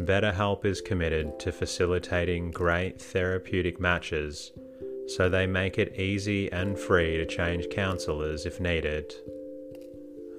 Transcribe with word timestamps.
BetterHelp 0.00 0.64
is 0.64 0.80
committed 0.80 1.38
to 1.40 1.52
facilitating 1.52 2.50
great 2.50 2.98
therapeutic 3.00 3.78
matches, 3.78 4.50
so 5.06 5.28
they 5.28 5.46
make 5.46 5.78
it 5.78 5.98
easy 5.98 6.50
and 6.52 6.78
free 6.78 7.16
to 7.16 7.26
change 7.26 7.68
counselors 7.70 8.46
if 8.46 8.60
needed. 8.60 9.14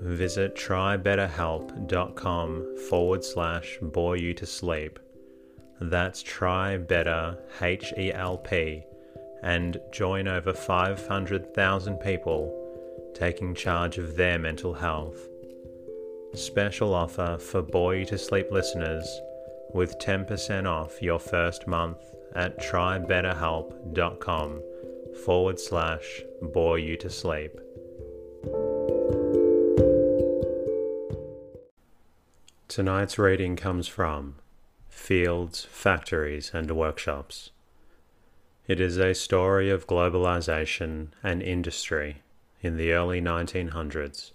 Visit 0.01 0.55
trybetterhelp.com 0.55 2.77
forward 2.89 3.23
slash 3.23 3.77
bore 3.81 4.17
you 4.17 4.33
to 4.33 4.45
sleep. 4.45 4.99
That's 5.79 6.21
try 6.23 6.77
better 6.77 7.37
H 7.61 7.93
E 7.97 8.11
L 8.13 8.37
P 8.37 8.83
and 9.43 9.79
join 9.91 10.27
over 10.27 10.53
500,000 10.53 11.97
people 11.97 12.57
taking 13.15 13.55
charge 13.55 13.97
of 13.97 14.15
their 14.15 14.39
mental 14.39 14.73
health. 14.73 15.27
Special 16.33 16.93
offer 16.93 17.37
for 17.39 17.61
You 17.93 18.05
to 18.05 18.17
Sleep 18.17 18.51
listeners 18.51 19.05
with 19.73 19.97
10% 19.99 20.67
off 20.67 21.01
your 21.01 21.19
first 21.19 21.67
month 21.67 21.97
at 22.35 22.59
trybetterhelp.com 22.59 24.61
forward 25.25 25.59
slash 25.59 26.21
bore 26.41 26.79
you 26.79 26.95
to 26.97 27.09
sleep. 27.09 27.59
Tonight's 32.67 33.19
reading 33.19 33.57
comes 33.57 33.87
from 33.87 34.35
Fields, 34.87 35.67
Factories 35.69 36.51
and 36.53 36.71
Workshops. 36.71 37.51
It 38.67 38.79
is 38.79 38.97
a 38.97 39.13
story 39.13 39.69
of 39.69 39.87
globalization 39.87 41.07
and 41.21 41.41
industry 41.41 42.21
in 42.61 42.77
the 42.77 42.93
early 42.93 43.19
1900s. 43.19 44.31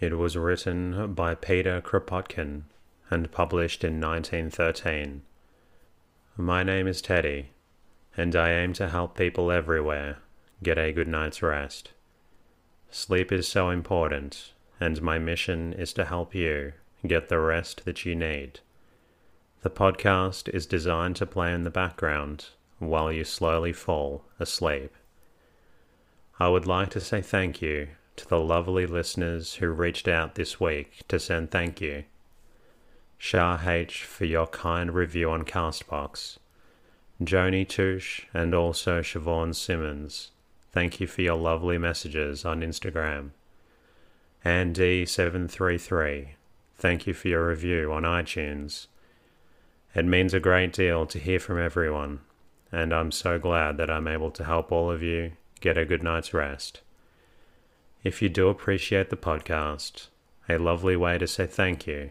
It 0.00 0.16
was 0.16 0.36
written 0.36 1.12
by 1.12 1.34
Peter 1.34 1.82
Kropotkin 1.82 2.62
and 3.10 3.30
published 3.30 3.84
in 3.84 4.00
1913. 4.00 5.22
My 6.36 6.62
name 6.62 6.86
is 6.86 7.02
Teddy, 7.02 7.50
and 8.16 8.34
I 8.34 8.50
aim 8.52 8.72
to 8.74 8.88
help 8.88 9.16
people 9.16 9.50
everywhere 9.50 10.18
get 10.62 10.78
a 10.78 10.92
good 10.92 11.08
night's 11.08 11.42
rest. 11.42 11.92
Sleep 12.90 13.30
is 13.30 13.46
so 13.46 13.70
important, 13.70 14.52
and 14.80 15.02
my 15.02 15.18
mission 15.18 15.72
is 15.72 15.92
to 15.94 16.04
help 16.04 16.34
you 16.34 16.72
get 17.06 17.28
the 17.28 17.38
rest 17.38 17.84
that 17.84 18.04
you 18.04 18.14
need. 18.14 18.60
The 19.62 19.70
podcast 19.70 20.48
is 20.48 20.66
designed 20.66 21.16
to 21.16 21.26
play 21.26 21.52
in 21.52 21.64
the 21.64 21.70
background 21.70 22.46
while 22.78 23.12
you 23.12 23.24
slowly 23.24 23.72
fall 23.72 24.24
asleep. 24.38 24.92
I 26.38 26.48
would 26.48 26.66
like 26.66 26.90
to 26.90 27.00
say 27.00 27.22
thank 27.22 27.62
you 27.62 27.88
to 28.16 28.28
the 28.28 28.40
lovely 28.40 28.86
listeners 28.86 29.54
who 29.54 29.68
reached 29.68 30.08
out 30.08 30.34
this 30.34 30.60
week 30.60 31.02
to 31.08 31.18
send 31.18 31.50
thank 31.50 31.80
you. 31.80 32.04
Shah 33.26 33.58
H 33.66 34.04
for 34.04 34.26
your 34.26 34.46
kind 34.46 34.92
review 34.92 35.30
on 35.30 35.46
Castbox. 35.46 36.36
Joni 37.22 37.66
Touche 37.66 38.26
and 38.34 38.54
also 38.54 39.00
Siobhan 39.00 39.54
Simmons. 39.54 40.30
Thank 40.72 41.00
you 41.00 41.06
for 41.06 41.22
your 41.22 41.36
lovely 41.36 41.78
messages 41.78 42.44
on 42.44 42.60
Instagram. 42.60 43.30
And 44.44 44.76
D733. 44.76 46.34
Thank 46.76 47.06
you 47.06 47.14
for 47.14 47.28
your 47.28 47.48
review 47.48 47.94
on 47.94 48.02
iTunes. 48.02 48.88
It 49.94 50.04
means 50.04 50.34
a 50.34 50.38
great 50.38 50.74
deal 50.74 51.06
to 51.06 51.18
hear 51.18 51.40
from 51.40 51.58
everyone, 51.58 52.20
and 52.70 52.92
I'm 52.92 53.10
so 53.10 53.38
glad 53.38 53.78
that 53.78 53.90
I'm 53.90 54.06
able 54.06 54.32
to 54.32 54.44
help 54.44 54.70
all 54.70 54.90
of 54.90 55.02
you 55.02 55.32
get 55.60 55.78
a 55.78 55.86
good 55.86 56.02
night's 56.02 56.34
rest. 56.34 56.82
If 58.02 58.20
you 58.20 58.28
do 58.28 58.48
appreciate 58.48 59.08
the 59.08 59.16
podcast, 59.16 60.08
a 60.46 60.58
lovely 60.58 60.94
way 60.94 61.16
to 61.16 61.26
say 61.26 61.46
thank 61.46 61.86
you 61.86 62.10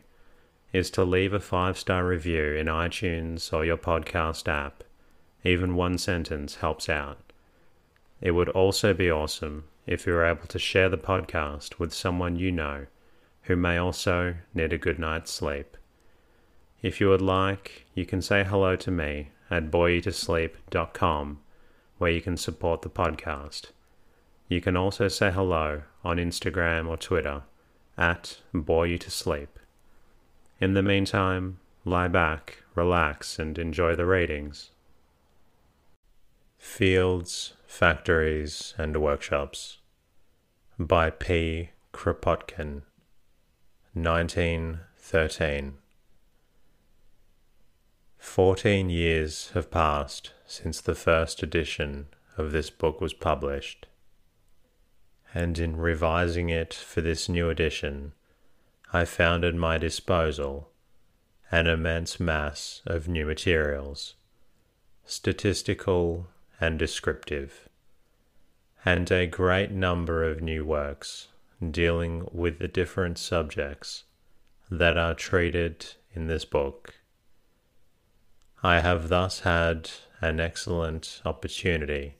is 0.73 0.89
to 0.89 1.03
leave 1.03 1.33
a 1.33 1.39
five 1.39 1.77
star 1.77 2.05
review 2.05 2.55
in 2.55 2.65
iTunes 2.65 3.53
or 3.53 3.63
your 3.63 3.77
podcast 3.77 4.47
app. 4.47 4.83
Even 5.43 5.75
one 5.75 5.97
sentence 5.97 6.55
helps 6.55 6.89
out. 6.89 7.19
It 8.19 8.31
would 8.31 8.49
also 8.49 8.93
be 8.93 9.11
awesome 9.11 9.65
if 9.85 10.07
you 10.07 10.13
were 10.13 10.25
able 10.25 10.47
to 10.47 10.57
share 10.57 10.89
the 10.89 10.97
podcast 10.97 11.77
with 11.77 11.93
someone 11.93 12.37
you 12.37 12.51
know 12.51 12.87
who 13.43 13.55
may 13.55 13.77
also 13.77 14.35
need 14.53 14.73
a 14.73 14.77
good 14.77 14.97
night's 14.97 15.31
sleep. 15.31 15.77
If 16.81 16.99
you 16.99 17.09
would 17.09 17.21
like, 17.21 17.85
you 17.93 18.05
can 18.05 18.21
say 18.21 18.43
hello 18.43 18.75
to 18.77 18.91
me 18.91 19.29
at 19.51 19.69
boreyoutosleep.com 19.69 21.39
where 21.97 22.11
you 22.11 22.21
can 22.21 22.37
support 22.37 22.81
the 22.81 22.89
podcast. 22.89 23.67
You 24.47 24.59
can 24.59 24.75
also 24.75 25.07
say 25.07 25.31
hello 25.31 25.83
on 26.03 26.17
Instagram 26.17 26.87
or 26.87 26.97
Twitter 26.97 27.43
at 27.97 28.39
Bore 28.53 28.87
You 28.87 28.97
to 28.97 29.11
Sleep. 29.11 29.59
In 30.59 30.73
the 30.73 30.83
meantime, 30.83 31.59
lie 31.83 32.07
back, 32.07 32.63
relax, 32.75 33.39
and 33.39 33.57
enjoy 33.57 33.95
the 33.95 34.05
ratings. 34.05 34.71
Fields, 36.57 37.53
Factories, 37.67 38.73
and 38.77 38.95
Workshops 39.01 39.79
by 40.79 41.09
P. 41.09 41.71
Kropotkin, 41.91 42.83
1913. 43.93 45.73
Fourteen 48.17 48.89
years 48.89 49.51
have 49.53 49.69
passed 49.69 50.31
since 50.47 50.79
the 50.79 50.95
first 50.95 51.43
edition 51.43 52.07
of 52.37 52.51
this 52.51 52.69
book 52.69 53.01
was 53.01 53.13
published, 53.13 53.85
and 55.33 55.59
in 55.59 55.75
revising 55.75 56.49
it 56.49 56.73
for 56.73 57.01
this 57.01 57.27
new 57.27 57.49
edition, 57.49 58.13
I 58.95 59.05
found 59.05 59.43
at 59.43 59.55
my 59.55 59.79
disposal 59.79 60.69
an 61.51 61.65
immense 61.65 62.19
mass 62.19 62.83
of 62.85 63.07
new 63.07 63.25
materials, 63.25 64.13
statistical 65.03 66.27
and 66.61 66.77
descriptive, 66.77 67.67
and 68.85 69.11
a 69.11 69.25
great 69.25 69.71
number 69.71 70.23
of 70.23 70.41
new 70.43 70.63
works 70.63 71.29
dealing 71.71 72.27
with 72.31 72.59
the 72.59 72.67
different 72.67 73.17
subjects 73.17 74.03
that 74.69 74.95
are 74.95 75.15
treated 75.15 75.95
in 76.13 76.27
this 76.27 76.45
book. 76.45 76.93
I 78.61 78.81
have 78.81 79.09
thus 79.09 79.39
had 79.39 79.89
an 80.21 80.39
excellent 80.39 81.19
opportunity 81.25 82.17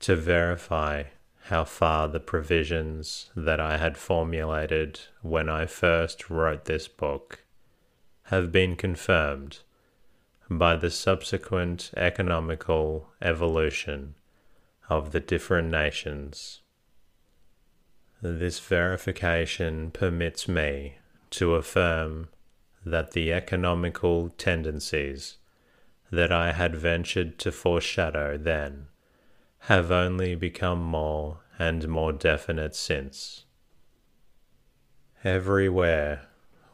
to 0.00 0.16
verify 0.16 1.04
how 1.48 1.62
far 1.62 2.08
the 2.08 2.20
provisions 2.20 3.30
that 3.36 3.60
I 3.60 3.76
had 3.76 3.98
formulated 3.98 4.98
when 5.20 5.50
I 5.50 5.66
first 5.66 6.30
wrote 6.30 6.64
this 6.64 6.88
book 6.88 7.44
have 8.24 8.50
been 8.50 8.76
confirmed 8.76 9.58
by 10.48 10.76
the 10.76 10.90
subsequent 10.90 11.90
economical 11.98 13.10
evolution 13.20 14.14
of 14.88 15.12
the 15.12 15.20
different 15.20 15.70
nations. 15.70 16.62
This 18.22 18.58
verification 18.58 19.90
permits 19.90 20.48
me 20.48 20.96
to 21.30 21.56
affirm 21.56 22.28
that 22.86 23.10
the 23.10 23.34
economical 23.34 24.30
tendencies 24.38 25.36
that 26.10 26.32
I 26.32 26.52
had 26.52 26.74
ventured 26.74 27.38
to 27.40 27.52
foreshadow 27.52 28.38
then 28.38 28.86
have 29.68 29.90
only 29.90 30.34
become 30.34 30.78
more 30.78 31.38
and 31.58 31.88
more 31.88 32.12
definite 32.12 32.76
since. 32.76 33.44
Everywhere 35.24 36.26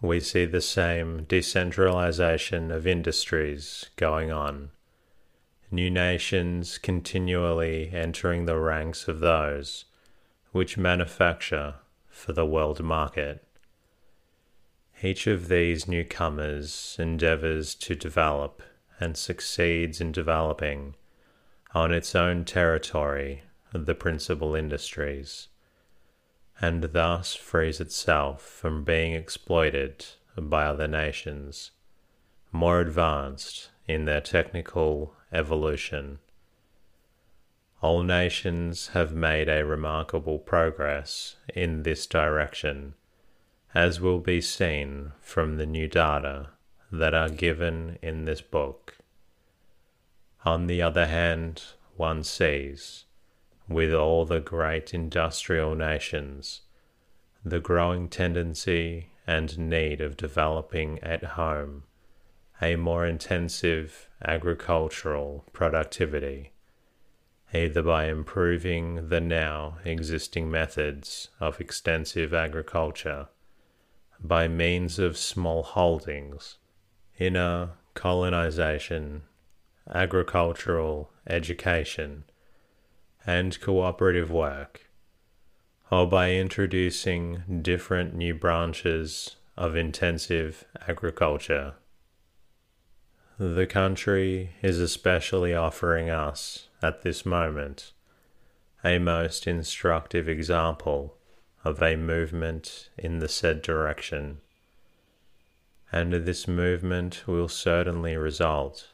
we 0.02 0.18
see 0.18 0.44
the 0.44 0.60
same 0.60 1.22
decentralization 1.28 2.72
of 2.72 2.88
industries 2.88 3.90
going 3.94 4.32
on, 4.32 4.70
new 5.70 5.88
nations 5.88 6.78
continually 6.78 7.90
entering 7.92 8.46
the 8.46 8.58
ranks 8.58 9.06
of 9.06 9.20
those 9.20 9.84
which 10.50 10.76
manufacture 10.76 11.74
for 12.08 12.32
the 12.32 12.46
world 12.46 12.82
market. 12.82 13.46
Each 15.00 15.28
of 15.28 15.46
these 15.46 15.86
newcomers 15.86 16.96
endeavors 16.98 17.76
to 17.76 17.94
develop 17.94 18.64
and 18.98 19.16
succeeds 19.16 20.00
in 20.00 20.10
developing 20.10 20.96
on 21.74 21.92
its 21.92 22.14
own 22.14 22.44
territory 22.44 23.42
the 23.72 23.94
principal 23.94 24.54
industries, 24.54 25.48
and 26.60 26.82
thus 26.82 27.34
frees 27.34 27.80
itself 27.80 28.42
from 28.42 28.84
being 28.84 29.14
exploited 29.14 30.04
by 30.36 30.64
other 30.64 30.88
nations 30.88 31.70
more 32.52 32.80
advanced 32.80 33.70
in 33.86 34.04
their 34.04 34.20
technical 34.20 35.14
evolution. 35.32 36.18
All 37.80 38.02
nations 38.02 38.88
have 38.88 39.14
made 39.14 39.48
a 39.48 39.64
remarkable 39.64 40.38
progress 40.38 41.36
in 41.54 41.82
this 41.82 42.06
direction, 42.06 42.94
as 43.74 44.00
will 44.00 44.18
be 44.18 44.40
seen 44.40 45.12
from 45.20 45.56
the 45.56 45.66
new 45.66 45.88
data 45.88 46.50
that 46.92 47.14
are 47.14 47.30
given 47.30 47.98
in 48.02 48.24
this 48.24 48.40
book. 48.40 48.98
On 50.44 50.66
the 50.66 50.80
other 50.80 51.06
hand, 51.06 51.62
one 51.96 52.22
sees, 52.24 53.04
with 53.68 53.92
all 53.92 54.24
the 54.24 54.40
great 54.40 54.94
industrial 54.94 55.74
nations, 55.74 56.62
the 57.44 57.60
growing 57.60 58.08
tendency 58.08 59.10
and 59.26 59.58
need 59.58 60.00
of 60.00 60.16
developing 60.16 60.98
at 61.00 61.22
home 61.22 61.84
a 62.62 62.76
more 62.76 63.06
intensive 63.06 64.08
agricultural 64.24 65.44
productivity, 65.52 66.52
either 67.52 67.82
by 67.82 68.06
improving 68.06 69.08
the 69.08 69.20
now 69.20 69.78
existing 69.84 70.50
methods 70.50 71.28
of 71.38 71.60
extensive 71.60 72.34
agriculture 72.34 73.28
by 74.22 74.46
means 74.46 74.98
of 74.98 75.16
small 75.16 75.62
holdings, 75.62 76.58
inner 77.18 77.70
colonization 77.94 79.22
agricultural 79.92 81.10
education, 81.26 82.24
and 83.26 83.60
cooperative 83.60 84.30
work, 84.30 84.88
or 85.90 86.06
by 86.06 86.32
introducing 86.32 87.60
different 87.62 88.14
new 88.14 88.34
branches 88.34 89.36
of 89.56 89.76
intensive 89.76 90.64
agriculture. 90.88 91.74
The 93.38 93.66
country 93.66 94.50
is 94.62 94.78
especially 94.78 95.54
offering 95.54 96.10
us, 96.10 96.68
at 96.82 97.02
this 97.02 97.24
moment, 97.26 97.92
a 98.84 98.98
most 98.98 99.46
instructive 99.46 100.28
example 100.28 101.16
of 101.64 101.82
a 101.82 101.96
movement 101.96 102.88
in 102.96 103.18
the 103.18 103.28
said 103.28 103.62
direction. 103.62 104.38
And 105.92 106.12
this 106.12 106.46
movement 106.46 107.24
will 107.26 107.48
certainly 107.48 108.16
result 108.16 108.88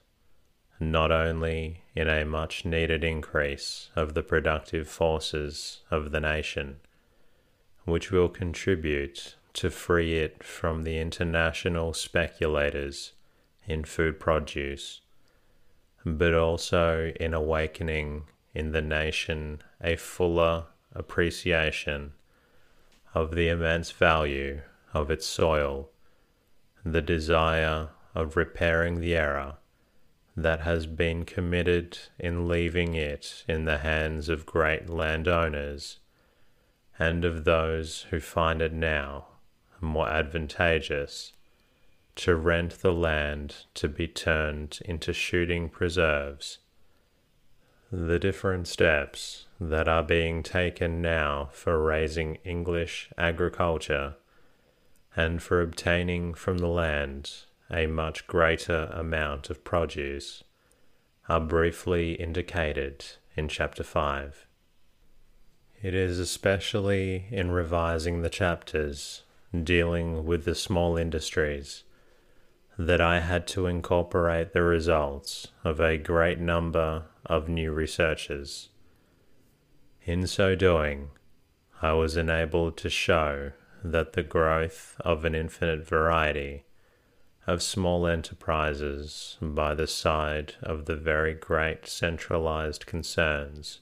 not 0.78 1.10
only 1.10 1.82
in 1.94 2.08
a 2.08 2.24
much 2.24 2.64
needed 2.64 3.02
increase 3.02 3.90
of 3.96 4.14
the 4.14 4.22
productive 4.22 4.88
forces 4.88 5.80
of 5.90 6.10
the 6.10 6.20
nation, 6.20 6.76
which 7.84 8.10
will 8.10 8.28
contribute 8.28 9.36
to 9.54 9.70
free 9.70 10.18
it 10.18 10.44
from 10.44 10.84
the 10.84 10.98
international 10.98 11.94
speculators 11.94 13.12
in 13.66 13.84
food 13.84 14.20
produce, 14.20 15.00
but 16.04 16.34
also 16.34 17.12
in 17.18 17.32
awakening 17.32 18.24
in 18.54 18.72
the 18.72 18.82
nation 18.82 19.62
a 19.82 19.96
fuller 19.96 20.64
appreciation 20.94 22.12
of 23.14 23.34
the 23.34 23.48
immense 23.48 23.90
value 23.90 24.60
of 24.92 25.10
its 25.10 25.26
soil, 25.26 25.88
the 26.84 27.02
desire 27.02 27.88
of 28.14 28.36
repairing 28.36 29.00
the 29.00 29.14
error 29.14 29.56
that 30.36 30.60
has 30.60 30.86
been 30.86 31.24
committed 31.24 31.98
in 32.18 32.46
leaving 32.46 32.94
it 32.94 33.44
in 33.48 33.64
the 33.64 33.78
hands 33.78 34.28
of 34.28 34.44
great 34.44 34.90
landowners 34.90 35.98
and 36.98 37.24
of 37.24 37.44
those 37.44 38.02
who 38.10 38.20
find 38.20 38.60
it 38.60 38.72
now 38.72 39.26
more 39.80 40.08
advantageous 40.08 41.32
to 42.14 42.34
rent 42.34 42.80
the 42.80 42.92
land 42.92 43.54
to 43.74 43.88
be 43.88 44.08
turned 44.08 44.78
into 44.84 45.12
shooting 45.12 45.68
preserves. 45.68 46.58
The 47.92 48.18
different 48.18 48.66
steps 48.66 49.46
that 49.60 49.86
are 49.86 50.02
being 50.02 50.42
taken 50.42 51.00
now 51.00 51.50
for 51.52 51.82
raising 51.82 52.36
English 52.36 53.10
agriculture 53.16 54.16
and 55.14 55.42
for 55.42 55.60
obtaining 55.60 56.34
from 56.34 56.58
the 56.58 56.68
land 56.68 57.30
a 57.70 57.86
much 57.86 58.26
greater 58.26 58.84
amount 58.92 59.50
of 59.50 59.64
produce 59.64 60.44
are 61.28 61.40
briefly 61.40 62.12
indicated 62.12 63.04
in 63.36 63.48
Chapter 63.48 63.82
5. 63.82 64.46
It 65.82 65.94
is 65.94 66.18
especially 66.18 67.26
in 67.30 67.50
revising 67.50 68.22
the 68.22 68.30
chapters 68.30 69.24
dealing 69.62 70.24
with 70.24 70.44
the 70.44 70.54
small 70.54 70.96
industries 70.96 71.82
that 72.78 73.00
I 73.00 73.20
had 73.20 73.46
to 73.48 73.66
incorporate 73.66 74.52
the 74.52 74.62
results 74.62 75.48
of 75.64 75.80
a 75.80 75.96
great 75.96 76.38
number 76.38 77.04
of 77.24 77.48
new 77.48 77.72
researches. 77.72 78.68
In 80.04 80.26
so 80.26 80.54
doing, 80.54 81.10
I 81.82 81.94
was 81.94 82.16
enabled 82.16 82.76
to 82.78 82.90
show 82.90 83.52
that 83.82 84.12
the 84.12 84.22
growth 84.22 84.96
of 85.00 85.24
an 85.24 85.34
infinite 85.34 85.86
variety 85.86 86.65
of 87.46 87.62
small 87.62 88.06
enterprises 88.06 89.36
by 89.40 89.72
the 89.74 89.86
side 89.86 90.54
of 90.62 90.86
the 90.86 90.96
very 90.96 91.32
great 91.32 91.86
centralized 91.86 92.86
concerns 92.86 93.80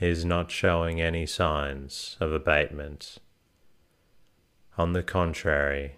is 0.00 0.24
not 0.24 0.50
showing 0.50 1.00
any 1.00 1.26
signs 1.26 2.16
of 2.20 2.32
abatement. 2.32 3.18
On 4.76 4.92
the 4.92 5.02
contrary, 5.02 5.96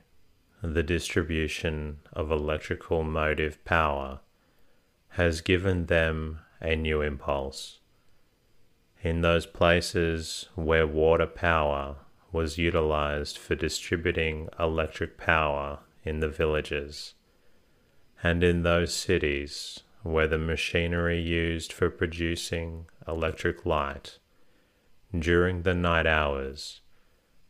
the 0.62 0.82
distribution 0.82 1.98
of 2.12 2.30
electrical 2.30 3.02
motive 3.04 3.62
power 3.64 4.20
has 5.10 5.40
given 5.40 5.86
them 5.86 6.40
a 6.60 6.76
new 6.76 7.02
impulse. 7.02 7.80
In 9.02 9.20
those 9.20 9.46
places 9.46 10.48
where 10.54 10.86
water 10.86 11.26
power 11.26 11.96
was 12.32 12.58
utilized 12.58 13.38
for 13.38 13.54
distributing 13.54 14.48
electric 14.58 15.16
power 15.16 15.80
in 16.06 16.20
the 16.20 16.28
villages, 16.28 17.12
and 18.22 18.42
in 18.42 18.62
those 18.62 18.94
cities 18.94 19.82
where 20.02 20.28
the 20.28 20.38
machinery 20.38 21.20
used 21.20 21.72
for 21.72 21.90
producing 21.90 22.86
electric 23.06 23.66
light 23.66 24.18
during 25.18 25.62
the 25.62 25.74
night 25.74 26.06
hours 26.06 26.80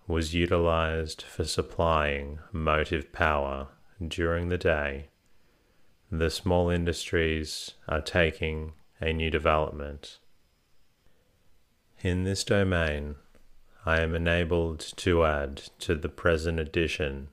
was 0.07 0.35
utilized 0.35 1.23
for 1.23 1.45
supplying 1.45 2.39
motive 2.53 3.13
power 3.13 3.69
during 4.07 4.49
the 4.49 4.59
day, 4.59 5.09
the 6.11 6.31
small 6.31 6.71
industries 6.71 7.75
are 7.89 8.01
taking 8.01 8.73
a 9.01 9.13
new 9.13 9.31
development. 9.31 10.19
In 12.03 12.25
this 12.25 12.45
domain, 12.45 13.17
I 13.85 14.01
am 14.01 14.15
enabled 14.15 14.81
to 14.97 15.25
add 15.25 15.57
to 15.81 15.95
the 15.95 16.09
present 16.09 16.61
edition 16.61 17.29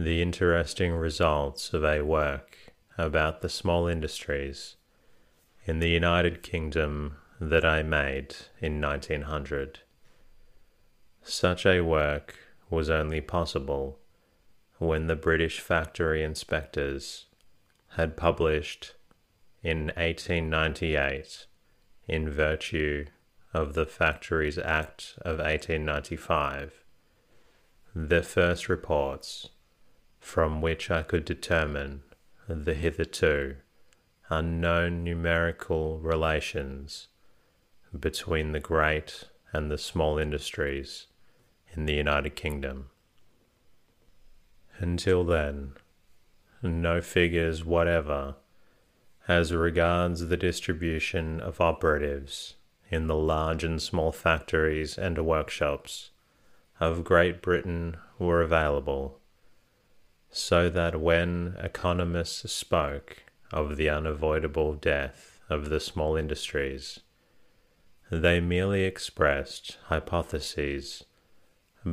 the 0.00 0.22
interesting 0.22 0.92
results 0.92 1.74
of 1.74 1.82
a 1.82 2.02
work 2.02 2.56
about 2.96 3.40
the 3.40 3.48
small 3.48 3.88
industries 3.88 4.76
in 5.64 5.80
the 5.80 5.88
United 5.88 6.40
Kingdom 6.40 7.16
that 7.40 7.64
I 7.64 7.82
made 7.82 8.36
in 8.60 8.80
1900. 8.80 9.80
Such 11.24 11.66
a 11.66 11.80
work 11.80 12.36
was 12.70 12.88
only 12.88 13.20
possible 13.20 13.98
when 14.78 15.08
the 15.08 15.16
British 15.16 15.58
factory 15.58 16.22
inspectors 16.22 17.26
had 17.96 18.16
published 18.16 18.94
in 19.64 19.86
1898, 19.96 21.46
in 22.06 22.30
virtue 22.30 23.06
of 23.52 23.74
the 23.74 23.84
Factories 23.84 24.58
Act 24.58 25.14
of 25.22 25.38
1895, 25.38 26.84
their 27.96 28.22
first 28.22 28.68
reports, 28.68 29.48
from 30.20 30.60
which 30.60 30.90
I 30.90 31.02
could 31.02 31.24
determine 31.24 32.02
the 32.48 32.74
hitherto 32.74 33.56
unknown 34.30 35.04
numerical 35.04 35.98
relations 36.00 37.08
between 37.98 38.52
the 38.52 38.60
great 38.60 39.24
and 39.52 39.70
the 39.70 39.78
small 39.78 40.18
industries 40.18 41.06
in 41.72 41.86
the 41.86 41.94
United 41.94 42.36
Kingdom. 42.36 42.90
Until 44.78 45.24
then, 45.24 45.72
no 46.62 47.00
figures 47.00 47.64
whatever 47.64 48.36
as 49.26 49.52
regards 49.52 50.28
the 50.28 50.36
distribution 50.36 51.40
of 51.40 51.60
operatives 51.60 52.54
in 52.90 53.06
the 53.06 53.14
large 53.14 53.64
and 53.64 53.80
small 53.80 54.12
factories 54.12 54.96
and 54.96 55.18
workshops 55.24 56.10
of 56.80 57.04
Great 57.04 57.42
Britain 57.42 57.96
were 58.18 58.40
available, 58.40 59.17
so 60.30 60.68
that 60.68 61.00
when 61.00 61.56
economists 61.58 62.52
spoke 62.52 63.24
of 63.52 63.76
the 63.76 63.88
unavoidable 63.88 64.74
death 64.74 65.40
of 65.48 65.70
the 65.70 65.80
small 65.80 66.16
industries, 66.16 67.00
they 68.10 68.40
merely 68.40 68.84
expressed 68.84 69.78
hypotheses 69.86 71.04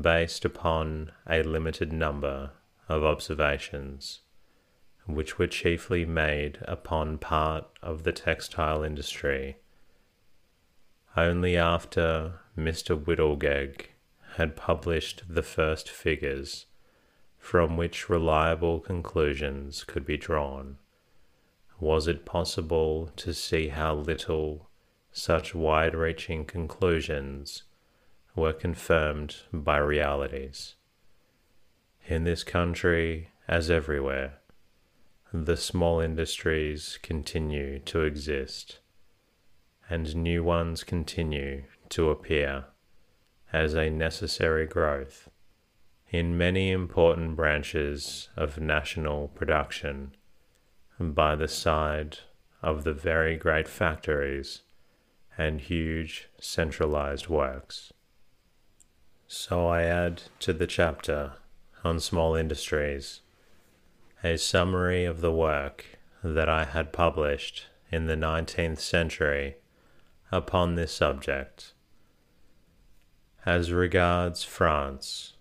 based 0.02 0.44
upon 0.46 1.12
a 1.30 1.44
limited 1.44 1.94
number 1.94 2.52
of 2.90 3.04
observations, 3.04 4.22
which 5.06 5.38
were 5.38 5.48
chiefly 5.48 6.06
made 6.06 6.60
upon 6.64 7.18
part 7.18 7.66
of 7.82 8.04
the 8.04 8.12
textile 8.12 8.84
industry. 8.84 9.58
Only 11.16 11.56
after 11.56 12.40
Mr. 12.58 13.02
Whitelegge 13.02 13.88
had 14.36 14.56
published 14.56 15.24
the 15.30 15.44
first 15.44 15.90
figures 15.90 16.66
from 17.46 17.78
which 17.78 18.10
reliable 18.10 18.80
conclusions 18.80 19.84
could 19.84 20.04
be 20.04 20.18
drawn, 20.18 20.76
was 21.80 22.08
it 22.08 22.26
possible 22.26 23.12
to 23.16 23.32
see 23.36 23.68
how 23.68 23.94
little 23.94 24.68
such 25.12 25.54
wide 25.54 25.94
reaching 25.94 26.44
conclusions 26.44 27.62
were 28.36 28.52
confirmed 28.52 29.36
by 29.54 29.78
realities. 29.78 30.74
In 32.08 32.24
this 32.24 32.44
country, 32.44 33.30
as 33.48 33.70
everywhere, 33.70 34.40
the 35.32 35.56
small 35.56 36.00
industries 36.00 36.98
continue 37.04 37.78
to 37.78 38.02
exist, 38.02 38.80
and 39.88 40.16
new 40.16 40.44
ones 40.44 40.84
continue 40.84 41.66
to 41.90 42.10
appear 42.10 42.66
as 43.54 43.76
a 43.76 43.92
necessary 43.92 44.66
growth 44.66 45.30
in 46.18 46.38
many 46.38 46.72
important 46.72 47.36
branches 47.36 48.30
of 48.38 48.60
national 48.60 49.28
production 49.30 50.16
by 51.00 51.36
the 51.36 51.48
side 51.48 52.20
of 52.62 52.84
the 52.84 52.94
very 52.94 53.36
great 53.36 53.68
factories 53.68 54.62
and 55.38 55.62
huge 55.62 56.30
centralized 56.40 57.28
works. 57.28 57.92
So 59.28 59.68
I 59.68 59.84
add 59.84 60.24
to 60.40 60.54
the 60.54 60.68
chapter 60.68 61.34
on 61.84 62.00
small 62.00 62.36
industries 62.36 63.22
a 64.24 64.38
summary 64.38 65.06
of 65.06 65.22
the 65.22 65.32
work 65.32 65.86
that 66.24 66.50
I 66.50 66.66
had 66.66 66.92
published 66.94 67.68
in 67.92 68.08
the 68.08 68.16
19th 68.16 68.80
century 68.80 69.58
upon 70.32 70.76
this 70.76 70.92
subject. 70.92 71.74
As 73.46 73.72
regards 73.72 74.44
France, 74.44 75.35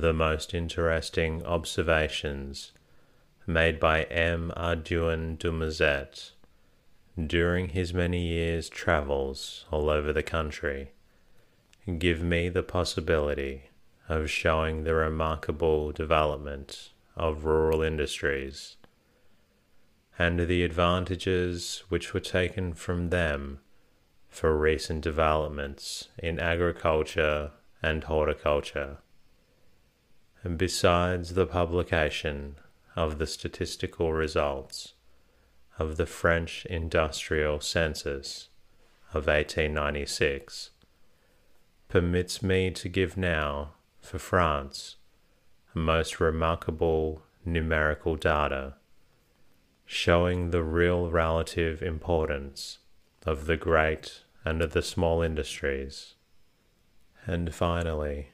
the 0.00 0.12
most 0.12 0.54
interesting 0.54 1.44
observations 1.44 2.72
made 3.46 3.78
by 3.78 4.04
M. 4.04 4.52
Ardouin 4.56 5.36
Dumazet 5.38 6.32
during 7.18 7.70
his 7.70 7.94
many 7.94 8.26
years' 8.26 8.68
travels 8.68 9.66
all 9.70 9.88
over 9.88 10.12
the 10.12 10.22
country 10.22 10.92
give 11.98 12.22
me 12.22 12.48
the 12.48 12.62
possibility 12.62 13.64
of 14.08 14.30
showing 14.30 14.84
the 14.84 14.94
remarkable 14.94 15.92
development 15.92 16.90
of 17.16 17.44
rural 17.44 17.82
industries 17.82 18.76
and 20.18 20.40
the 20.40 20.62
advantages 20.64 21.84
which 21.88 22.14
were 22.14 22.20
taken 22.20 22.72
from 22.72 23.10
them 23.10 23.60
for 24.28 24.56
recent 24.56 25.00
developments 25.02 26.08
in 26.18 26.40
agriculture 26.40 27.50
and 27.82 28.04
horticulture. 28.04 28.98
Besides 30.44 31.34
the 31.34 31.46
publication 31.46 32.56
of 32.96 33.18
the 33.18 33.26
statistical 33.26 34.12
results 34.12 34.92
of 35.78 35.96
the 35.96 36.06
French 36.06 36.66
industrial 36.66 37.60
census 37.60 38.48
of 39.14 39.26
1896 39.26 40.70
permits 41.88 42.42
me 42.42 42.70
to 42.70 42.88
give 42.88 43.16
now 43.16 43.72
for 44.00 44.18
France 44.18 44.96
most 45.72 46.20
remarkable 46.20 47.22
numerical 47.44 48.14
data 48.14 48.74
showing 49.86 50.50
the 50.50 50.62
real 50.62 51.10
relative 51.10 51.82
importance 51.82 52.78
of 53.24 53.46
the 53.46 53.56
great 53.56 54.24
and 54.44 54.60
of 54.60 54.72
the 54.72 54.82
small 54.82 55.22
industries. 55.22 56.14
And 57.26 57.54
finally, 57.54 58.28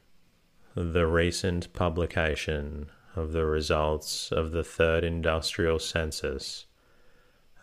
the 0.80 1.06
recent 1.06 1.72
publication 1.72 2.90
of 3.14 3.32
the 3.32 3.44
results 3.44 4.32
of 4.32 4.50
the 4.50 4.64
third 4.64 5.04
industrial 5.04 5.78
census 5.78 6.66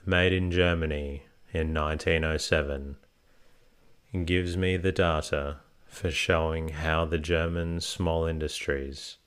made 0.05 0.31
in 0.31 0.51
Germany 0.51 1.23
in 1.51 1.73
1907, 1.73 2.95
gives 4.25 4.55
me 4.55 4.77
the 4.77 4.91
data 4.91 5.57
for 5.85 6.11
showing 6.11 6.69
how 6.69 7.05
the 7.05 7.17
German 7.17 7.81
small 7.81 8.25
industries 8.25 9.17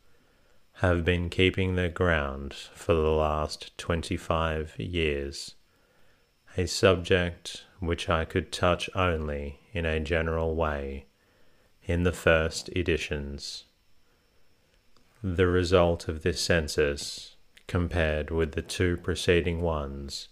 have 0.74 1.04
been 1.04 1.28
keeping 1.28 1.74
their 1.74 1.88
ground 1.88 2.54
for 2.54 2.94
the 2.94 3.10
last 3.10 3.76
25 3.76 4.78
years, 4.78 5.54
a 6.56 6.66
subject 6.66 7.64
which 7.80 8.08
I 8.08 8.24
could 8.24 8.52
touch 8.52 8.88
only 8.94 9.60
in 9.72 9.84
a 9.84 10.00
general 10.00 10.54
way 10.54 11.06
in 11.84 12.04
the 12.04 12.12
first 12.12 12.68
editions. 12.70 13.64
The 15.22 15.46
result 15.46 16.08
of 16.08 16.22
this 16.22 16.40
census, 16.40 17.36
compared 17.66 18.30
with 18.30 18.52
the 18.52 18.62
two 18.62 18.96
preceding 18.96 19.60
ones, 19.60 20.28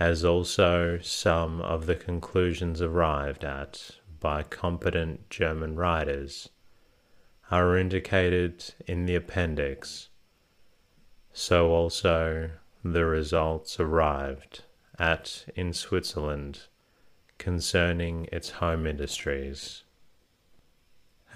as 0.00 0.24
also 0.24 0.98
some 1.02 1.60
of 1.60 1.84
the 1.84 1.94
conclusions 1.94 2.80
arrived 2.80 3.44
at 3.44 3.90
by 4.18 4.44
competent 4.44 5.28
German 5.28 5.76
writers, 5.76 6.48
are 7.50 7.76
indicated 7.76 8.72
in 8.86 9.04
the 9.04 9.14
appendix. 9.14 10.08
So 11.34 11.70
also 11.70 12.50
the 12.82 13.04
results 13.04 13.78
arrived 13.78 14.64
at 14.98 15.44
in 15.54 15.74
Switzerland 15.74 16.60
concerning 17.36 18.26
its 18.32 18.50
home 18.50 18.86
industries. 18.86 19.82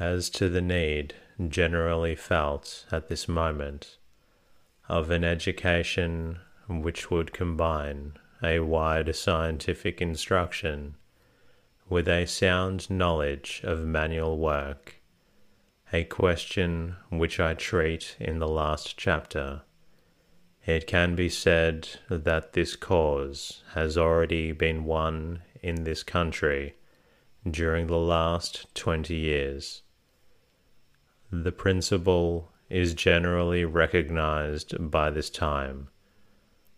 As 0.00 0.30
to 0.30 0.48
the 0.48 0.62
need 0.62 1.14
generally 1.50 2.14
felt 2.14 2.86
at 2.92 3.08
this 3.08 3.28
moment 3.28 3.98
of 4.88 5.10
an 5.10 5.24
education 5.24 6.38
which 6.68 7.10
would 7.10 7.32
combine 7.32 8.12
a 8.42 8.60
wide 8.60 9.14
scientific 9.14 10.00
instruction 10.00 10.96
with 11.88 12.08
a 12.08 12.26
sound 12.26 12.88
knowledge 12.90 13.60
of 13.64 13.84
manual 13.84 14.38
work, 14.38 15.00
a 15.92 16.04
question 16.04 16.96
which 17.10 17.38
I 17.38 17.54
treat 17.54 18.16
in 18.18 18.38
the 18.38 18.48
last 18.48 18.96
chapter. 18.96 19.62
It 20.64 20.86
can 20.86 21.14
be 21.14 21.28
said 21.28 21.88
that 22.08 22.52
this 22.52 22.76
cause 22.76 23.62
has 23.74 23.98
already 23.98 24.52
been 24.52 24.84
won 24.84 25.42
in 25.60 25.84
this 25.84 26.02
country 26.02 26.76
during 27.48 27.88
the 27.88 27.98
last 27.98 28.72
twenty 28.74 29.16
years. 29.16 29.82
The 31.32 31.52
principle 31.52 32.52
is 32.68 32.94
generally 32.94 33.64
recognized 33.64 34.90
by 34.90 35.10
this 35.10 35.30
time 35.30 35.88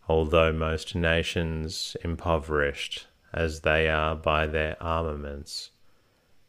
although 0.08 0.52
most 0.52 0.94
nations, 0.94 1.96
impoverished 2.04 3.06
as 3.32 3.60
they 3.60 3.88
are 3.88 4.14
by 4.14 4.46
their 4.46 4.76
armaments, 4.82 5.70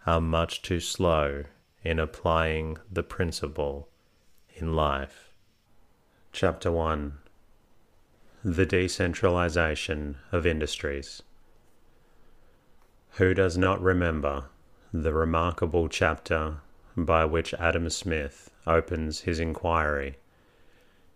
are 0.05 0.21
much 0.21 0.61
too 0.61 0.79
slow 0.79 1.43
in 1.83 1.99
applying 1.99 2.77
the 2.91 3.03
principle 3.03 3.87
in 4.55 4.75
life. 4.75 5.31
Chapter 6.31 6.71
1 6.71 7.17
The 8.43 8.65
Decentralization 8.65 10.17
of 10.31 10.45
Industries. 10.45 11.23
Who 13.11 13.33
does 13.33 13.57
not 13.57 13.81
remember 13.81 14.45
the 14.91 15.13
remarkable 15.13 15.87
chapter 15.87 16.57
by 16.97 17.25
which 17.25 17.53
Adam 17.55 17.89
Smith 17.89 18.51
opens 18.65 19.21
his 19.21 19.39
inquiry 19.39 20.17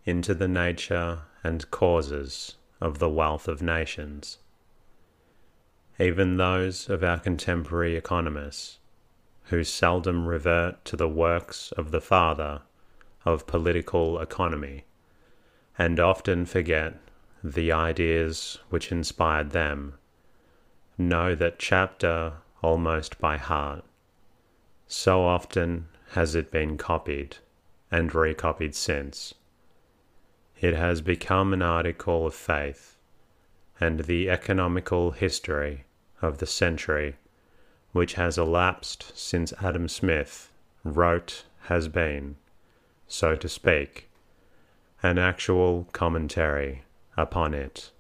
into 0.06 0.34
the 0.34 0.48
nature 0.48 1.22
and 1.44 1.70
causes 1.72 2.56
of 2.82 3.00
the 3.00 3.10
wealth 3.10 3.48
of 3.48 3.62
nations? 3.62 4.40
Even 6.00 6.38
those 6.38 6.90
of 6.90 7.04
our 7.04 7.20
contemporary 7.20 7.96
economists 7.96 8.80
who 9.46 9.64
seldom 9.64 10.28
revert 10.28 10.84
to 10.86 10.96
the 10.96 11.10
works 11.10 11.72
of 11.74 11.92
the 11.92 12.02
father 12.02 12.62
of 13.26 13.48
political 13.48 14.20
economy 14.20 14.86
and 15.78 16.00
often 16.00 16.46
forget 16.46 16.96
the 17.44 17.72
ideas 17.72 18.60
which 18.70 18.92
inspired 18.92 19.52
them, 19.52 19.94
know 20.98 21.34
that 21.36 21.58
chapter 21.58 22.34
almost 22.62 23.18
by 23.20 23.38
heart. 23.38 23.84
So 24.92 25.24
often 25.24 25.88
has 26.14 26.34
it 26.34 26.50
been 26.50 26.76
copied 26.76 27.38
and 27.92 28.14
recopied 28.14 28.74
since. 28.74 29.36
It 30.60 30.74
has 30.74 31.02
become 31.02 31.54
an 31.54 31.62
article 31.62 32.26
of 32.26 32.34
faith, 32.34 32.98
and 33.80 34.02
the 34.02 34.32
economical 34.32 35.12
history 35.12 35.86
of 36.24 36.40
the 36.40 36.48
century 36.48 37.18
which 37.92 38.16
has 38.16 38.40
elapsed 38.40 39.16
since 39.16 39.54
Adam 39.62 39.88
Smith 39.88 40.52
wrote 40.84 41.46
has 41.66 41.88
been, 41.88 42.38
so 43.08 43.36
to 43.36 43.48
speak, 43.48 44.10
an 45.04 45.20
actual 45.20 45.88
commentary 45.94 46.82
upon 47.16 47.54
it. 47.54 47.92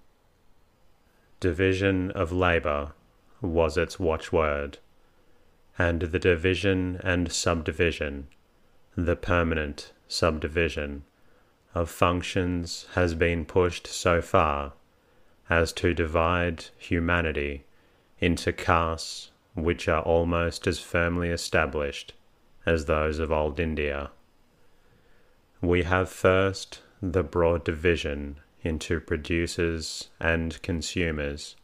Division 1.39 2.09
of 2.11 2.31
labour 2.31 2.93
was 3.41 3.77
its 3.77 3.99
watchword, 3.99 4.79
and 5.79 6.01
the 6.01 6.19
division 6.19 6.99
and 7.03 7.31
subdivision, 7.31 8.27
the 8.95 9.15
permanent 9.15 9.93
subdivision, 10.09 11.03
of 11.73 11.89
functions 11.89 12.85
has 12.95 13.15
been 13.15 13.45
pushed 13.45 13.87
so 13.87 14.21
far 14.21 14.73
as 15.49 15.71
to 15.71 15.93
divide 15.93 16.65
humanity 16.77 17.63
into 18.19 18.51
castes 18.51 19.31
which 19.55 19.87
are 19.87 20.01
almost 20.03 20.67
as 20.67 20.79
firmly 20.79 21.29
established 21.29 22.13
as 22.65 22.85
those 22.85 23.17
of 23.19 23.31
old 23.31 23.59
India. 23.59 24.11
We 25.61 25.83
have 25.83 26.09
first 26.09 26.81
the 27.01 27.23
broad 27.23 27.63
division 27.63 28.39
into 28.61 28.99
producers 28.99 30.09
and 30.19 30.61
consumers, 30.61 31.55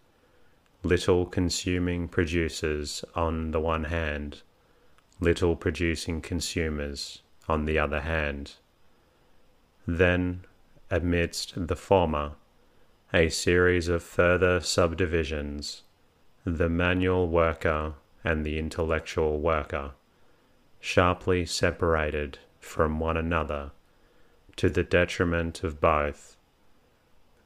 little 0.85 1.25
consuming 1.25 2.07
producers 2.07 3.03
on 3.15 3.49
the 3.49 3.59
one 3.59 3.85
hand, 3.85 4.43
little 5.19 5.55
producing 5.55 6.21
consumers 6.21 7.23
on 7.49 7.65
the 7.65 7.79
other 7.79 8.01
hand. 8.01 8.53
Then, 9.87 10.45
amidst 10.91 11.67
the 11.67 11.75
former, 11.75 12.33
a 13.11 13.29
series 13.29 13.87
of 13.87 14.03
further 14.03 14.59
subdivisions, 14.59 15.81
the 16.43 16.69
manual 16.69 17.27
worker 17.27 17.95
and 18.23 18.45
the 18.45 18.59
intellectual 18.59 19.39
worker, 19.39 19.93
sharply 20.79 21.47
separated 21.47 22.37
from 22.59 22.99
one 22.99 23.17
another 23.17 23.71
to 24.55 24.69
the 24.69 24.83
detriment 24.83 25.63
of 25.63 25.81
both. 25.81 26.37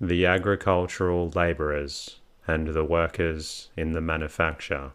The 0.01 0.25
agricultural 0.25 1.29
labourers 1.29 2.18
and 2.49 2.69
the 2.69 2.83
workers 2.83 3.69
in 3.77 3.91
the 3.91 4.01
manufacture, 4.01 4.91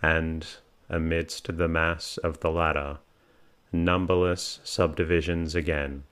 and, 0.00 0.46
amidst 0.88 1.58
the 1.58 1.68
mass 1.68 2.16
of 2.18 2.40
the 2.40 2.50
latter, 2.50 2.96
numberless 3.70 4.60
subdivisions 4.64 5.54
again, 5.54 6.02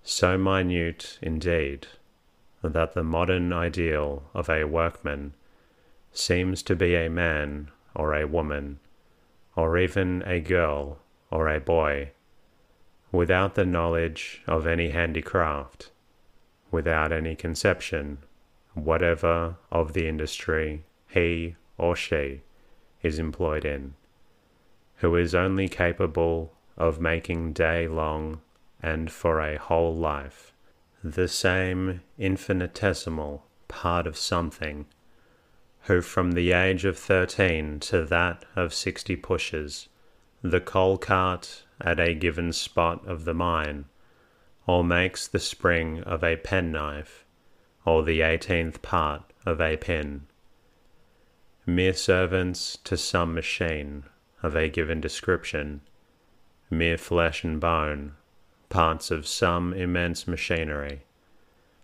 so 0.00 0.38
minute 0.38 1.18
indeed 1.20 1.88
that 2.62 2.92
the 2.92 3.02
modern 3.02 3.52
ideal 3.52 4.22
of 4.32 4.48
a 4.48 4.62
workman 4.62 5.34
seems 6.12 6.62
to 6.62 6.76
be 6.76 6.94
a 6.94 7.10
man 7.10 7.68
or 7.92 8.14
a 8.14 8.28
woman, 8.28 8.78
or 9.56 9.76
even 9.76 10.22
a 10.24 10.38
girl 10.38 11.00
or 11.32 11.48
a 11.48 11.58
boy 11.58 12.12
without 13.10 13.56
the 13.56 13.64
knowledge 13.64 14.40
of 14.46 14.68
any 14.68 14.90
handicraft, 14.90 15.90
without 16.70 17.10
any 17.10 17.34
conception 17.34 18.18
whatever 18.84 19.56
of 19.70 19.92
the 19.92 20.06
industry 20.08 20.84
he 21.08 21.56
or 21.78 21.96
she 21.96 22.42
is 23.02 23.18
employed 23.18 23.64
in, 23.64 23.94
who 24.96 25.16
is 25.16 25.34
only 25.34 25.68
capable 25.68 26.52
of 26.76 27.00
making 27.00 27.52
day 27.52 27.88
long 27.88 28.40
and 28.82 29.10
for 29.10 29.40
a 29.40 29.58
whole 29.58 29.94
life 29.94 30.52
the 31.02 31.28
same 31.28 32.00
infinitesimal 32.18 33.44
part 33.68 34.06
of 34.06 34.16
something, 34.16 34.86
who 35.82 36.00
from 36.02 36.32
the 36.32 36.52
age 36.52 36.84
of 36.84 36.98
thirteen 36.98 37.80
to 37.80 38.04
that 38.04 38.44
of 38.54 38.74
sixty 38.74 39.16
pushes 39.16 39.88
the 40.42 40.60
coal 40.60 40.98
cart 40.98 41.64
at 41.80 41.98
a 41.98 42.14
given 42.14 42.52
spot 42.52 43.06
of 43.06 43.24
the 43.24 43.34
mine, 43.34 43.84
or 44.66 44.84
makes 44.84 45.26
the 45.26 45.38
spring 45.38 46.02
of 46.02 46.22
a 46.22 46.36
penknife, 46.36 47.24
or 47.84 48.02
the 48.02 48.22
eighteenth 48.22 48.82
part 48.82 49.22
of 49.46 49.60
a 49.60 49.76
pin. 49.76 50.22
Mere 51.66 51.94
servants 51.94 52.78
to 52.84 52.96
some 52.96 53.34
machine 53.34 54.04
of 54.42 54.56
a 54.56 54.68
given 54.68 55.00
description, 55.00 55.80
mere 56.70 56.98
flesh 56.98 57.44
and 57.44 57.60
bone, 57.60 58.12
parts 58.68 59.10
of 59.10 59.26
some 59.26 59.72
immense 59.72 60.26
machinery, 60.28 61.02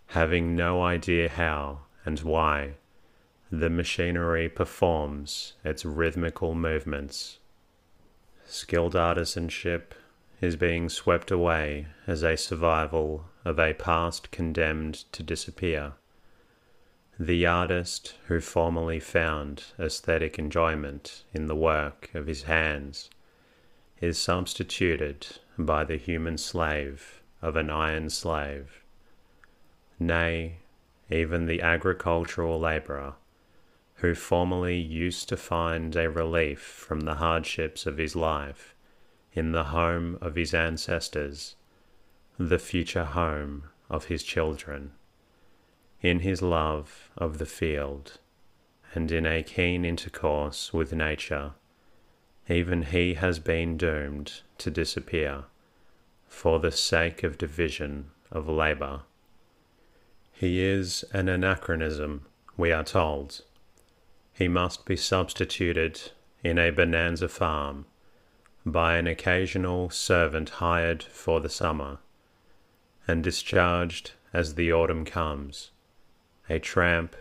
having 0.09 0.55
no 0.55 0.83
idea 0.83 1.29
how 1.29 1.81
and 2.05 2.21
why 2.21 2.75
the 3.51 3.71
machinery 3.71 4.49
performs 4.49 5.55
its 5.65 5.85
rhythmical 5.85 6.55
movements. 6.55 7.39
Skilled 8.45 8.95
artisanship 8.95 9.93
is 10.41 10.57
being 10.57 10.89
swept 10.89 11.31
away 11.31 11.87
as 12.07 12.23
a 12.23 12.37
survival 12.37 13.25
of 13.47 13.61
a 13.61 13.73
past 13.75 14.33
condemned 14.33 15.05
to 15.13 15.23
disappear. 15.23 15.93
The 17.17 17.47
artist 17.47 18.17
who 18.27 18.41
formerly 18.41 18.99
found 18.99 19.63
aesthetic 19.79 20.37
enjoyment 20.37 21.23
in 21.33 21.47
the 21.47 21.55
work 21.55 22.11
of 22.13 22.27
his 22.27 22.43
hands 22.43 23.09
is 24.01 24.19
substituted 24.19 25.29
by 25.57 25.85
the 25.85 25.97
human 25.97 26.39
slave 26.39 27.23
of 27.41 27.55
an 27.55 27.71
iron 27.71 28.11
slave. 28.11 28.83
Nay, 30.01 30.57
even 31.09 31.47
the 31.47 31.63
agricultural 31.63 32.59
labourer 32.59 33.15
who 34.01 34.17
formerly 34.17 34.77
used 34.77 35.29
to 35.29 35.37
find 35.37 35.95
a 35.95 36.11
relief 36.11 36.61
from 36.61 37.03
the 37.03 37.15
hardships 37.15 37.87
of 37.87 37.97
his 37.97 38.17
life 38.17 38.75
in 39.33 39.53
the 39.53 39.65
home 39.65 40.19
of 40.21 40.35
his 40.35 40.53
ancestors, 40.53 41.55
the 42.39 42.59
future 42.59 43.05
home 43.05 43.65
of 43.89 44.07
his 44.07 44.23
children, 44.23 44.93
in 46.03 46.21
his 46.21 46.43
love 46.43 47.11
of 47.17 47.39
the 47.39 47.47
field, 47.47 48.19
and 48.95 49.11
in 49.11 49.25
a 49.25 49.43
keen 49.43 49.85
intercourse 49.85 50.73
with 50.73 50.93
nature, 50.93 51.53
even 52.49 52.83
he 52.83 53.15
has 53.15 53.39
been 53.39 53.77
doomed 53.77 54.41
to 54.59 54.71
disappear 54.71 55.45
for 56.29 56.61
the 56.61 56.73
sake 56.73 57.23
of 57.23 57.39
division 57.39 58.11
of 58.31 58.49
labour. 58.49 59.03
He 60.33 60.63
is 60.63 61.05
an 61.13 61.29
anachronism, 61.29 62.27
we 62.57 62.73
are 62.73 62.85
told 62.85 63.43
he 64.37 64.49
must 64.49 64.85
be 64.85 64.97
substituted 64.97 66.11
in 66.45 66.59
a 66.59 66.71
bonanza 66.71 67.29
farm 67.29 67.87
by 68.67 68.97
an 68.97 69.07
occasional 69.07 69.89
servant 69.89 70.51
hired 70.51 71.03
for 71.03 71.41
the 71.41 71.49
summer 71.49 71.99
and 73.09 73.23
discharged 73.23 74.13
as 74.33 74.55
the 74.55 74.73
autumn 74.73 75.05
comes, 75.05 75.71
a 76.49 76.59
tramp 76.59 77.17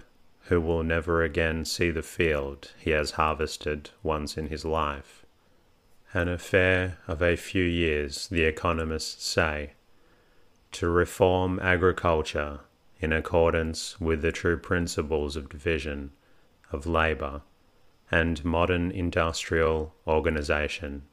who 0.47 0.61
will 0.61 0.83
never 0.83 1.23
again 1.23 1.65
see 1.65 1.89
the 1.89 2.03
field 2.03 2.71
he 2.77 2.91
has 2.91 3.11
harvested 3.11 3.89
once 4.03 4.37
in 4.37 4.47
his 4.47 4.63
life. 4.63 5.25
An 6.13 6.27
affair 6.29 6.97
of 7.07 7.21
a 7.21 7.35
few 7.35 7.63
years, 7.63 8.27
the 8.27 8.43
economists 8.43 9.25
say, 9.25 9.73
to 10.71 10.89
reform 10.89 11.59
agriculture 11.59 12.59
in 12.99 13.11
accordance 13.11 13.99
with 13.99 14.21
the 14.21 14.31
true 14.31 14.57
principles 14.57 15.35
of 15.35 15.49
division 15.49 16.11
of 16.71 16.85
labour 16.85 17.41
and 18.11 18.43
modern 18.45 18.91
industrial 18.91 19.93
organisation. 20.07 21.03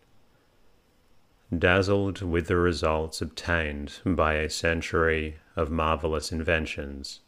Dazzled 1.57 2.23
with 2.23 2.47
the 2.47 2.57
results 2.57 3.21
obtained 3.21 4.01
by 4.05 4.35
a 4.35 4.49
century 4.49 5.37
of 5.55 5.71
marvelous 5.71 6.33
inventions, 6.33 7.21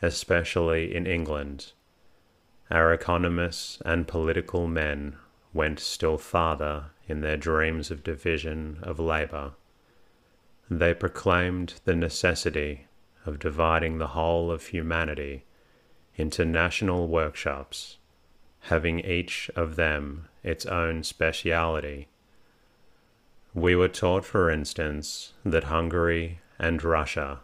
especially 0.00 0.94
in 0.94 1.06
England, 1.06 1.72
our 2.70 2.92
economists 2.94 3.82
and 3.84 4.08
political 4.08 4.66
men 4.66 5.14
went 5.52 5.78
still 5.78 6.16
farther 6.16 6.86
in 7.06 7.20
their 7.20 7.36
dreams 7.36 7.90
of 7.90 8.02
division 8.02 8.78
of 8.82 8.98
labour. 8.98 9.52
They 10.70 10.94
proclaimed 10.94 11.74
the 11.84 11.94
necessity 11.94 12.86
of 13.26 13.38
dividing 13.38 13.98
the 13.98 14.08
whole 14.08 14.50
of 14.50 14.68
humanity 14.68 15.44
into 16.16 16.46
national 16.46 17.08
workshops, 17.08 17.98
having 18.60 19.00
each 19.00 19.50
of 19.54 19.76
them 19.76 20.28
its 20.42 20.64
own 20.64 21.02
speciality. 21.02 22.08
We 23.54 23.76
were 23.76 23.88
taught, 23.88 24.24
for 24.24 24.50
instance, 24.50 25.34
that 25.44 25.64
Hungary 25.64 26.40
and 26.58 26.82
Russia 26.82 27.40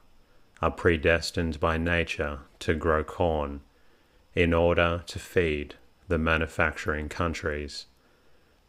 are 0.62 0.70
predestined 0.70 1.60
by 1.60 1.76
nature 1.76 2.40
to 2.60 2.74
grow 2.74 3.04
corn 3.04 3.60
in 4.34 4.54
order 4.54 5.02
to 5.06 5.18
feed 5.18 5.74
the 6.08 6.18
manufacturing 6.18 7.10
countries, 7.10 7.86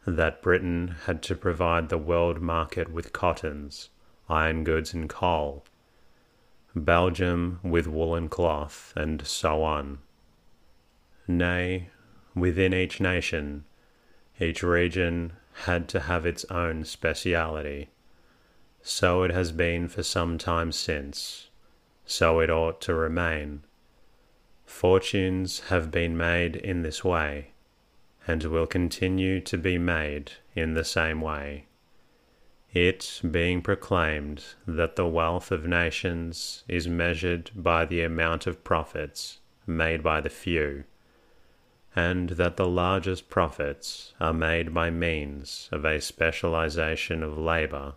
that 0.05 0.41
Britain 0.41 0.95
had 1.05 1.21
to 1.23 1.35
provide 1.35 1.87
the 1.87 1.97
world 1.97 2.41
market 2.41 2.91
with 2.91 3.13
cottons, 3.13 3.89
iron 4.27 4.65
goods, 4.65 4.93
and 4.93 5.07
coal, 5.07 5.63
Belgium 6.75 7.59
with 7.63 7.87
woolen 7.87 8.27
cloth, 8.27 8.91
and 8.95 9.25
so 9.25 9.63
on. 9.63 9.99
Nay, 11.27 11.89
within 12.35 12.73
each 12.73 12.99
nation, 12.99 13.63
each 14.39 14.63
region 14.63 15.33
had 15.65 15.87
to 15.89 16.01
have 16.01 16.25
its 16.25 16.45
own 16.45 16.85
speciality. 16.85 17.89
So 18.81 19.23
it 19.23 19.31
has 19.31 19.51
been 19.51 19.87
for 19.87 20.03
some 20.03 20.37
time 20.37 20.71
since, 20.71 21.49
so 22.05 22.39
it 22.39 22.49
ought 22.49 22.79
to 22.81 22.93
remain. 22.93 23.63
Fortunes 24.65 25.61
have 25.69 25.91
been 25.91 26.15
made 26.15 26.55
in 26.55 26.83
this 26.83 27.03
way, 27.03 27.51
and 28.27 28.43
will 28.43 28.67
continue 28.67 29.41
to 29.41 29.57
be 29.57 29.77
made 29.77 30.31
in 30.55 30.73
the 30.73 30.85
same 30.85 31.21
way 31.21 31.65
it 32.73 33.19
being 33.29 33.61
proclaimed 33.61 34.43
that 34.67 34.95
the 34.95 35.07
wealth 35.07 35.51
of 35.51 35.65
nations 35.65 36.63
is 36.67 36.87
measured 36.87 37.49
by 37.55 37.83
the 37.85 38.01
amount 38.01 38.45
of 38.45 38.63
profits 38.63 39.39
made 39.65 40.03
by 40.03 40.21
the 40.21 40.29
few, 40.29 40.83
and 41.95 42.29
that 42.31 42.57
the 42.57 42.67
largest 42.67 43.29
profits 43.29 44.13
are 44.19 44.33
made 44.33 44.73
by 44.73 44.89
means 44.89 45.69
of 45.71 45.85
a 45.85 45.99
specialization 45.99 47.23
of 47.23 47.37
labor, 47.37 47.93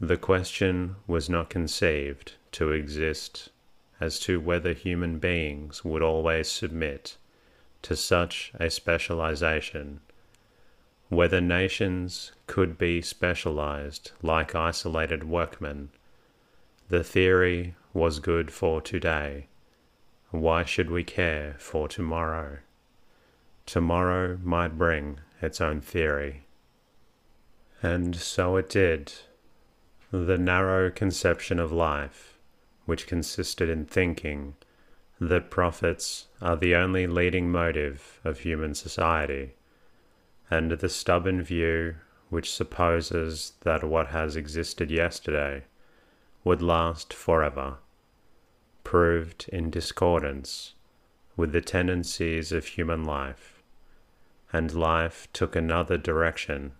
the 0.00 0.16
question 0.16 0.96
was 1.06 1.30
not 1.30 1.48
conceived 1.48 2.34
to 2.52 2.70
exist 2.70 3.48
as 4.00 4.18
to 4.18 4.40
whether 4.40 4.72
human 4.72 5.18
beings 5.18 5.84
would 5.84 6.02
always 6.02 6.48
submit 6.48 7.16
to 7.82 7.96
such 7.96 8.52
a 8.58 8.68
specialization 8.68 10.00
whether 11.08 11.40
nations 11.40 12.32
could 12.46 12.78
be 12.78 13.00
specialized 13.00 14.12
like 14.22 14.54
isolated 14.54 15.24
workmen. 15.24 15.90
The 16.88 17.04
theory 17.04 17.74
was 17.92 18.18
good 18.18 18.50
for 18.50 18.80
today. 18.80 19.46
Why 20.30 20.64
should 20.64 20.90
we 20.90 21.04
care 21.04 21.56
for 21.58 21.88
tomorrow? 21.88 22.58
Tomorrow 23.66 24.38
might 24.42 24.78
bring 24.78 25.20
its 25.40 25.60
own 25.60 25.80
theory. 25.80 26.46
And 27.82 28.14
so 28.14 28.56
it 28.56 28.68
did. 28.68 29.12
The 30.10 30.38
narrow 30.38 30.90
conception 30.90 31.58
of 31.58 31.72
life, 31.72 32.38
which 32.86 33.06
consisted 33.06 33.68
in 33.68 33.84
thinking 33.84 34.54
that 35.20 35.50
profits 35.50 36.28
are 36.40 36.56
the 36.56 36.74
only 36.74 37.06
leading 37.06 37.50
motive 37.50 38.20
of 38.24 38.40
human 38.40 38.74
society, 38.74 39.54
and 40.50 40.70
the 40.72 40.88
stubborn 40.88 41.42
view 41.42 41.96
which 42.28 42.52
supposes 42.52 43.52
that 43.62 43.84
what 43.84 44.08
has 44.08 44.36
existed 44.36 44.90
yesterday 44.90 45.64
would 46.42 46.60
last 46.62 47.12
forever, 47.12 47.78
proved 48.82 49.48
in 49.48 49.70
discordance 49.70 50.74
with 51.36 51.52
the 51.52 51.60
tendencies 51.60 52.52
of 52.52 52.66
human 52.66 53.04
life, 53.04 53.53
and 54.54 54.72
life 54.72 55.26
took 55.32 55.56
another 55.56 55.98
direction. 55.98 56.70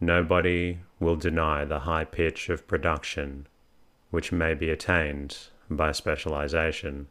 Nobody 0.00 0.80
will 0.98 1.14
deny 1.14 1.64
the 1.64 1.78
high 1.90 2.02
pitch 2.02 2.48
of 2.48 2.66
production 2.66 3.46
which 4.10 4.32
may 4.32 4.52
be 4.52 4.68
attained 4.68 5.38
by 5.70 5.92
specialization, 5.92 7.06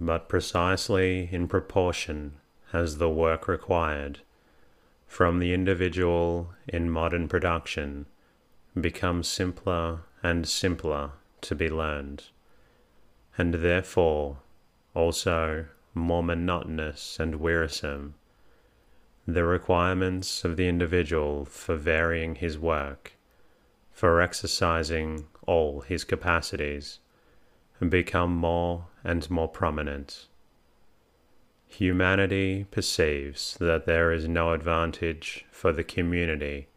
but 0.00 0.28
precisely 0.28 1.28
in 1.30 1.46
proportion 1.46 2.32
as 2.72 2.98
the 2.98 3.08
work 3.08 3.46
required 3.46 4.18
from 5.06 5.38
the 5.38 5.54
individual 5.54 6.52
in 6.66 6.90
modern 6.90 7.28
production 7.28 8.06
becomes 8.80 9.28
simpler 9.28 10.00
and 10.20 10.48
simpler 10.48 11.12
to 11.42 11.54
be 11.54 11.70
learned, 11.70 12.24
and 13.38 13.54
therefore 13.54 14.38
also 14.94 15.66
more 15.94 16.22
monotonous 16.22 17.18
and 17.18 17.36
wearisome. 17.36 18.14
The 19.26 19.44
requirements 19.44 20.44
of 20.44 20.56
the 20.56 20.68
individual 20.68 21.44
for 21.44 21.76
varying 21.76 22.34
his 22.36 22.58
work, 22.58 23.12
for 23.90 24.20
exercising 24.20 25.26
all 25.46 25.80
his 25.80 26.04
capacities, 26.04 26.98
become 27.88 28.34
more 28.34 28.86
and 29.02 29.28
more 29.30 29.48
prominent 29.48 30.26
Humanity 31.78 32.66
perceives 32.70 33.56
that 33.58 33.84
there 33.84 34.12
is 34.12 34.28
no 34.28 34.52
advantage 34.52 35.44
for 35.50 35.72
the 35.72 35.82
community 35.82 36.68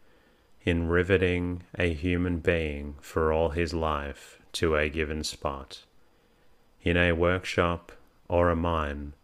in 0.64 0.88
riveting 0.88 1.62
a 1.78 1.94
human 1.94 2.40
being 2.40 2.96
for 3.00 3.32
all 3.32 3.50
his 3.50 3.72
life 3.72 4.40
to 4.54 4.74
a 4.74 4.88
given 4.88 5.22
spot, 5.22 5.84
in 6.82 6.96
a 6.96 7.12
workshop 7.12 7.92
or 8.28 8.50
a 8.50 8.56
mine. 8.56 9.14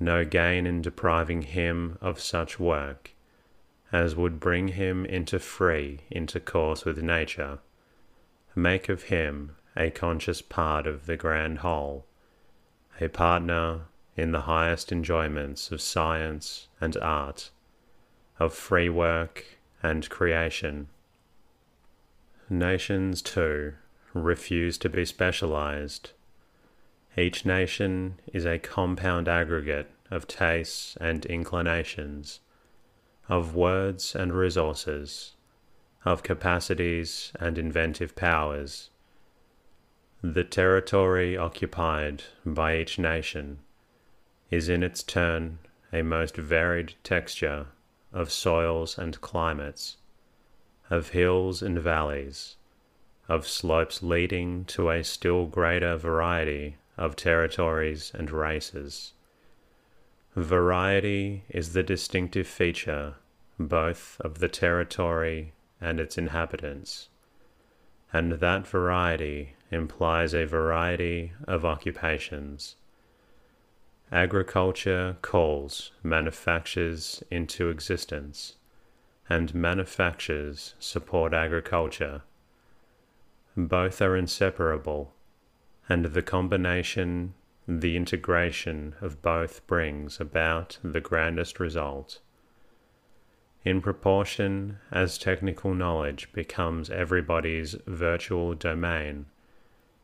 No 0.00 0.24
gain 0.24 0.66
in 0.66 0.82
depriving 0.82 1.42
him 1.42 1.98
of 2.00 2.20
such 2.20 2.58
work 2.58 3.14
as 3.94 4.16
would 4.16 4.40
bring 4.40 4.68
him 4.68 5.06
into 5.06 5.38
free 5.38 6.00
intercourse 6.10 6.84
with 6.84 7.00
nature, 7.00 7.60
make 8.56 8.88
of 8.88 9.04
him 9.04 9.54
a 9.76 9.88
conscious 9.88 10.42
part 10.42 10.84
of 10.84 11.06
the 11.06 11.16
grand 11.16 11.58
whole, 11.58 12.04
a 13.00 13.06
partner 13.06 13.82
in 14.16 14.32
the 14.32 14.42
highest 14.42 14.90
enjoyments 14.90 15.70
of 15.70 15.80
science 15.80 16.66
and 16.80 16.96
art, 16.96 17.50
of 18.40 18.52
free 18.52 18.88
work 18.88 19.44
and 19.80 20.10
creation. 20.10 20.88
Nations, 22.50 23.22
too, 23.22 23.74
refuse 24.12 24.76
to 24.76 24.88
be 24.88 25.04
specialized. 25.04 26.10
Each 27.16 27.46
nation 27.46 28.18
is 28.32 28.44
a 28.44 28.58
compound 28.58 29.28
aggregate 29.28 29.88
of 30.10 30.26
tastes 30.26 30.96
and 31.00 31.24
inclinations, 31.26 32.40
of 33.28 33.54
words 33.54 34.16
and 34.16 34.32
resources, 34.32 35.34
of 36.04 36.24
capacities 36.24 37.32
and 37.38 37.56
inventive 37.56 38.16
powers. 38.16 38.90
The 40.22 40.42
territory 40.42 41.36
occupied 41.36 42.24
by 42.44 42.78
each 42.78 42.98
nation 42.98 43.60
is 44.50 44.68
in 44.68 44.82
its 44.82 45.04
turn 45.04 45.60
a 45.92 46.02
most 46.02 46.36
varied 46.36 46.94
texture 47.04 47.68
of 48.12 48.32
soils 48.32 48.98
and 48.98 49.20
climates, 49.20 49.98
of 50.90 51.10
hills 51.10 51.62
and 51.62 51.78
valleys, 51.78 52.56
of 53.28 53.46
slopes 53.46 54.02
leading 54.02 54.64
to 54.64 54.90
a 54.90 55.04
still 55.04 55.46
greater 55.46 55.96
variety 55.96 56.76
of 56.96 57.16
territories 57.16 58.12
and 58.14 58.30
races. 58.30 59.12
Variety 60.36 61.44
is 61.48 61.72
the 61.72 61.82
distinctive 61.82 62.46
feature 62.46 63.14
both 63.58 64.20
of 64.20 64.38
the 64.40 64.48
territory 64.48 65.52
and 65.80 66.00
its 66.00 66.18
inhabitants, 66.18 67.08
and 68.12 68.32
that 68.32 68.66
variety 68.66 69.54
implies 69.70 70.34
a 70.34 70.44
variety 70.44 71.32
of 71.46 71.64
occupations 71.64 72.76
Agriculture 74.12 75.16
calls 75.22 75.90
manufactures 76.02 77.24
into 77.32 77.68
existence, 77.68 78.54
and 79.28 79.54
manufactures 79.54 80.74
support 80.78 81.34
agriculture. 81.34 82.22
Both 83.56 84.00
are 84.02 84.16
inseparable, 84.16 85.12
and 85.88 86.06
the 86.06 86.22
combination, 86.22 87.34
the 87.66 87.96
integration 87.96 88.94
of 89.00 89.22
both 89.22 89.66
brings 89.66 90.20
about 90.20 90.78
the 90.82 91.00
grandest 91.00 91.60
result. 91.60 92.20
in 93.64 93.80
proportion 93.80 94.78
as 94.92 95.16
technical 95.16 95.74
knowledge 95.74 96.30
becomes 96.32 96.90
everybody's 96.90 97.74
virtual 97.86 98.54
domain, 98.54 99.24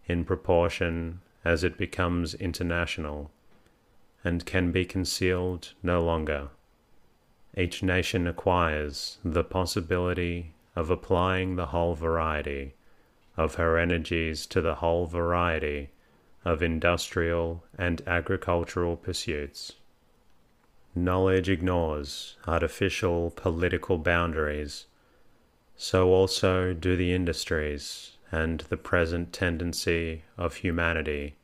in 0.07 0.25
proportion 0.25 1.21
as 1.45 1.62
it 1.62 1.77
becomes 1.77 2.35
international 2.35 3.31
and 4.25 4.47
can 4.47 4.73
be 4.73 4.85
concealed 4.85 5.73
no 5.83 6.03
longer. 6.03 6.49
Each 7.57 7.83
nation 7.83 8.27
acquires 8.27 9.19
the 9.25 9.45
possibility 9.45 10.55
of 10.77 10.90
applying 10.90 11.57
the 11.57 11.66
whole 11.66 11.95
variety 11.95 12.75
of 13.40 13.55
her 13.55 13.79
energies 13.79 14.44
to 14.44 14.61
the 14.61 14.74
whole 14.76 15.07
variety 15.07 15.88
of 16.44 16.62
industrial 16.62 17.64
and 17.79 18.03
agricultural 18.07 18.98
pursuits. 18.98 19.72
Knowledge 20.94 21.48
ignores 21.48 22.37
artificial 22.46 23.31
political 23.31 23.96
boundaries, 23.96 24.85
so 25.74 26.11
also 26.11 26.74
do 26.74 26.96
the 26.96 27.14
industries, 27.14 28.18
and 28.31 28.61
the 28.68 28.76
present 28.76 29.33
tendency 29.33 30.22
of 30.37 30.57
humanity 30.57 31.35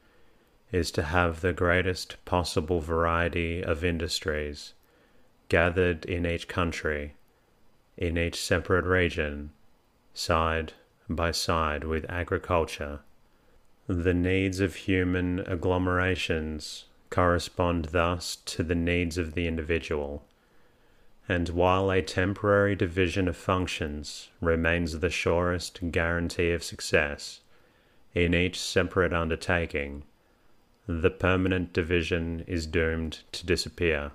is 0.70 0.90
to 0.90 1.02
have 1.02 1.40
the 1.40 1.54
greatest 1.54 2.22
possible 2.26 2.80
variety 2.82 3.62
of 3.62 3.82
industries 3.82 4.74
gathered 5.48 6.04
in 6.04 6.26
each 6.26 6.46
country, 6.46 7.14
in 7.96 8.18
each 8.18 8.38
separate 8.38 8.84
region, 8.84 9.50
side 10.12 10.74
by 11.08 11.30
side 11.30 11.84
with 11.84 12.04
agriculture. 12.08 13.00
The 13.86 14.14
needs 14.14 14.60
of 14.60 14.74
human 14.74 15.40
agglomerations 15.40 16.84
correspond 17.10 17.86
thus 17.86 18.36
to 18.46 18.62
the 18.62 18.74
needs 18.74 19.16
of 19.16 19.34
the 19.34 19.46
individual. 19.46 20.24
And 21.28 21.48
while 21.50 21.90
a 21.90 22.02
temporary 22.02 22.74
division 22.74 23.28
of 23.28 23.36
functions 23.36 24.28
remains 24.40 24.98
the 24.98 25.10
surest 25.10 25.80
guarantee 25.90 26.52
of 26.52 26.64
success 26.64 27.40
in 28.14 28.34
each 28.34 28.58
separate 28.58 29.12
undertaking, 29.12 30.04
the 30.86 31.10
permanent 31.10 31.72
division 31.72 32.44
is 32.46 32.66
doomed 32.66 33.20
to 33.32 33.44
disappear 33.44 34.12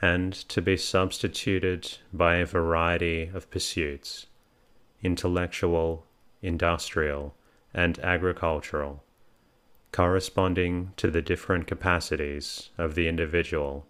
and 0.00 0.32
to 0.32 0.60
be 0.60 0.76
substituted 0.76 1.98
by 2.12 2.36
a 2.36 2.46
variety 2.46 3.30
of 3.32 3.50
pursuits 3.50 4.26
intellectual, 5.02 6.06
industrial, 6.42 7.34
and 7.74 7.98
agricultural 8.00 9.02
corresponding 9.92 10.90
to 10.96 11.10
the 11.10 11.22
different 11.22 11.66
capacities 11.66 12.70
of 12.78 12.94
the 12.94 13.06
individual, 13.06 13.86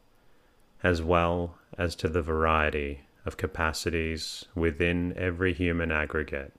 as 0.83 1.01
well 1.01 1.57
as 1.79 1.95
to 1.95 2.09
the 2.09 2.23
variety 2.23 3.03
of 3.25 3.37
capacities 3.37 4.45
within 4.55 5.17
every 5.17 5.55
human 5.55 5.93
aggregate. 5.93 6.53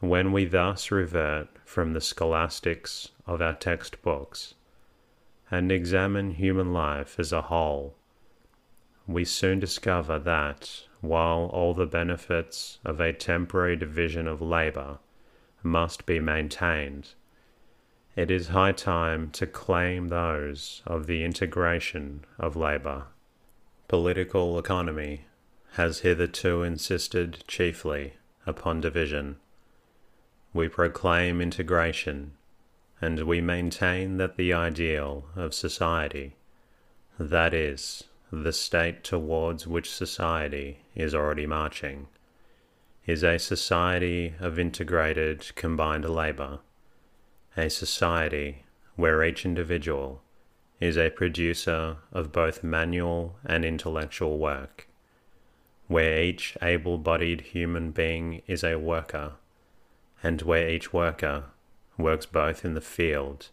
When 0.00 0.32
we 0.32 0.46
thus 0.46 0.90
revert 0.90 1.48
from 1.64 1.92
the 1.92 2.00
scholastics 2.00 3.10
of 3.26 3.42
our 3.42 3.54
textbooks 3.54 4.54
and 5.50 5.70
examine 5.70 6.32
human 6.32 6.72
life 6.72 7.20
as 7.20 7.32
a 7.32 7.42
whole, 7.42 7.94
we 9.06 9.24
soon 9.24 9.60
discover 9.60 10.18
that 10.18 10.85
while 11.00 11.50
all 11.52 11.74
the 11.74 11.86
benefits 11.86 12.78
of 12.84 13.00
a 13.00 13.12
temporary 13.12 13.76
division 13.76 14.26
of 14.26 14.40
labour 14.40 14.98
must 15.62 16.06
be 16.06 16.20
maintained, 16.20 17.14
it 18.16 18.30
is 18.30 18.48
high 18.48 18.72
time 18.72 19.30
to 19.30 19.46
claim 19.46 20.08
those 20.08 20.82
of 20.86 21.06
the 21.06 21.22
integration 21.22 22.24
of 22.38 22.56
labour. 22.56 23.04
Political 23.88 24.58
economy 24.58 25.26
has 25.72 26.00
hitherto 26.00 26.62
insisted 26.62 27.44
chiefly 27.46 28.14
upon 28.46 28.80
division. 28.80 29.36
We 30.54 30.68
proclaim 30.68 31.42
integration, 31.42 32.32
and 33.02 33.26
we 33.26 33.42
maintain 33.42 34.16
that 34.16 34.36
the 34.36 34.54
ideal 34.54 35.26
of 35.36 35.52
society, 35.52 36.36
that 37.18 37.52
is, 37.52 38.04
the 38.32 38.52
state 38.52 39.04
towards 39.04 39.66
which 39.66 39.92
society 39.92 40.78
is 40.96 41.14
already 41.14 41.46
marching, 41.46 42.08
is 43.06 43.22
a 43.22 43.38
society 43.38 44.34
of 44.40 44.58
integrated 44.58 45.54
combined 45.54 46.08
labour 46.08 46.58
a 47.56 47.70
society 47.70 48.64
where 48.96 49.24
each 49.24 49.44
individual 49.46 50.22
is 50.78 50.98
a 50.98 51.10
producer 51.10 51.96
of 52.12 52.32
both 52.32 52.62
manual 52.62 53.36
and 53.44 53.64
intellectual 53.64 54.36
work, 54.38 54.88
where 55.86 56.22
each 56.22 56.56
able 56.60 56.98
bodied 56.98 57.40
human 57.40 57.90
being 57.90 58.42
is 58.46 58.62
a 58.62 58.76
worker, 58.76 59.32
and 60.22 60.42
where 60.42 60.68
each 60.68 60.92
worker 60.92 61.44
works 61.96 62.26
both 62.26 62.64
in 62.64 62.74
the 62.74 62.80
field 62.80 63.48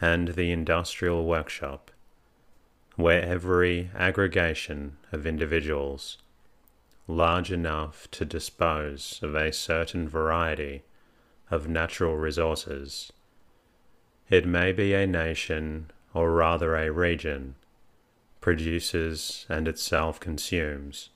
and 0.00 0.28
the 0.28 0.50
industrial 0.50 1.26
workshop, 1.26 1.90
where 2.96 3.22
every 3.22 3.90
aggregation 3.94 4.96
of 5.12 5.26
individuals, 5.26 6.16
large 7.06 7.52
enough 7.52 8.10
to 8.10 8.24
dispose 8.24 9.20
of 9.22 9.34
a 9.34 9.52
certain 9.52 10.08
variety 10.08 10.82
of 11.50 11.68
natural 11.68 12.16
resources, 12.16 13.12
it 14.28 14.46
may 14.46 14.72
be 14.72 14.92
a 14.92 15.06
nation, 15.06 15.90
or 16.12 16.32
rather 16.32 16.74
a 16.74 16.90
region, 16.90 17.54
produces 18.40 19.46
and 19.48 19.68
itself 19.68 20.18
consumes 20.18 21.10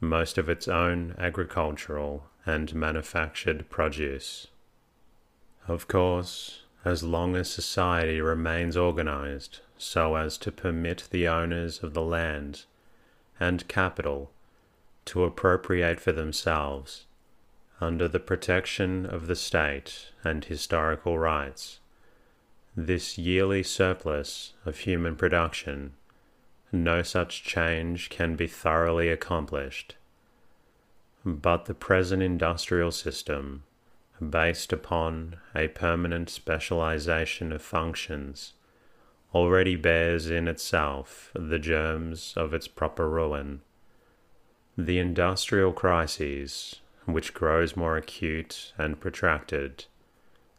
most 0.00 0.36
of 0.38 0.48
its 0.48 0.68
own 0.68 1.14
agricultural 1.18 2.24
and 2.44 2.74
manufactured 2.74 3.68
produce. 3.70 4.48
Of 5.66 5.88
course, 5.88 6.62
as 6.84 7.02
long 7.02 7.34
as 7.34 7.50
society 7.50 8.20
remains 8.20 8.76
organized 8.76 9.60
so 9.78 10.14
as 10.16 10.38
to 10.38 10.52
permit 10.52 11.08
the 11.10 11.26
owners 11.26 11.82
of 11.82 11.94
the 11.94 12.02
land 12.02 12.64
and 13.40 13.66
capital 13.68 14.30
to 15.06 15.24
appropriate 15.24 16.00
for 16.00 16.12
themselves, 16.12 17.06
under 17.80 18.06
the 18.06 18.20
protection 18.20 19.06
of 19.06 19.26
the 19.26 19.36
state 19.36 20.10
and 20.22 20.44
historical 20.44 21.18
rights, 21.18 21.80
this 22.76 23.16
yearly 23.16 23.62
surplus 23.62 24.52
of 24.66 24.80
human 24.80 25.16
production, 25.16 25.94
no 26.70 27.02
such 27.02 27.42
change 27.42 28.10
can 28.10 28.36
be 28.36 28.46
thoroughly 28.46 29.08
accomplished. 29.08 29.96
But 31.24 31.64
the 31.64 31.74
present 31.74 32.22
industrial 32.22 32.92
system, 32.92 33.62
based 34.20 34.72
upon 34.72 35.36
a 35.54 35.68
permanent 35.68 36.28
specialization 36.28 37.52
of 37.52 37.62
functions, 37.62 38.52
already 39.34 39.76
bears 39.76 40.30
in 40.30 40.48
itself 40.48 41.30
the 41.34 41.58
germs 41.58 42.34
of 42.36 42.52
its 42.52 42.68
proper 42.68 43.08
ruin. 43.08 43.60
The 44.78 44.98
industrial 44.98 45.72
crises, 45.72 46.82
which 47.06 47.32
grows 47.32 47.76
more 47.76 47.96
acute 47.96 48.74
and 48.76 49.00
protracted, 49.00 49.86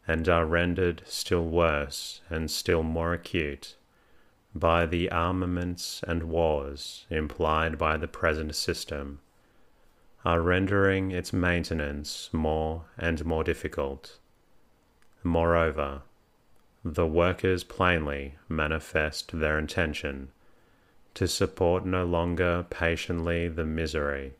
and 0.08 0.28
are 0.28 0.44
rendered 0.44 1.02
still 1.06 1.44
worse 1.44 2.20
and 2.28 2.50
still 2.50 2.82
more 2.82 3.12
acute 3.12 3.76
by 4.54 4.86
the 4.86 5.08
armaments 5.12 6.02
and 6.06 6.24
wars 6.24 7.06
implied 7.10 7.78
by 7.78 7.96
the 7.96 8.08
present 8.08 8.56
system, 8.56 9.20
are 10.24 10.40
rendering 10.40 11.12
its 11.12 11.32
maintenance 11.32 12.28
more 12.32 12.86
and 12.98 13.24
more 13.24 13.44
difficult. 13.44 14.18
Moreover, 15.22 16.02
the 16.84 17.06
workers 17.06 17.62
plainly 17.62 18.34
manifest 18.48 19.38
their 19.38 19.58
intention 19.58 20.32
to 21.18 21.26
support 21.26 21.84
no 21.84 22.04
longer 22.04 22.64
patiently 22.70 23.48
the 23.48 23.64
misery 23.64 24.34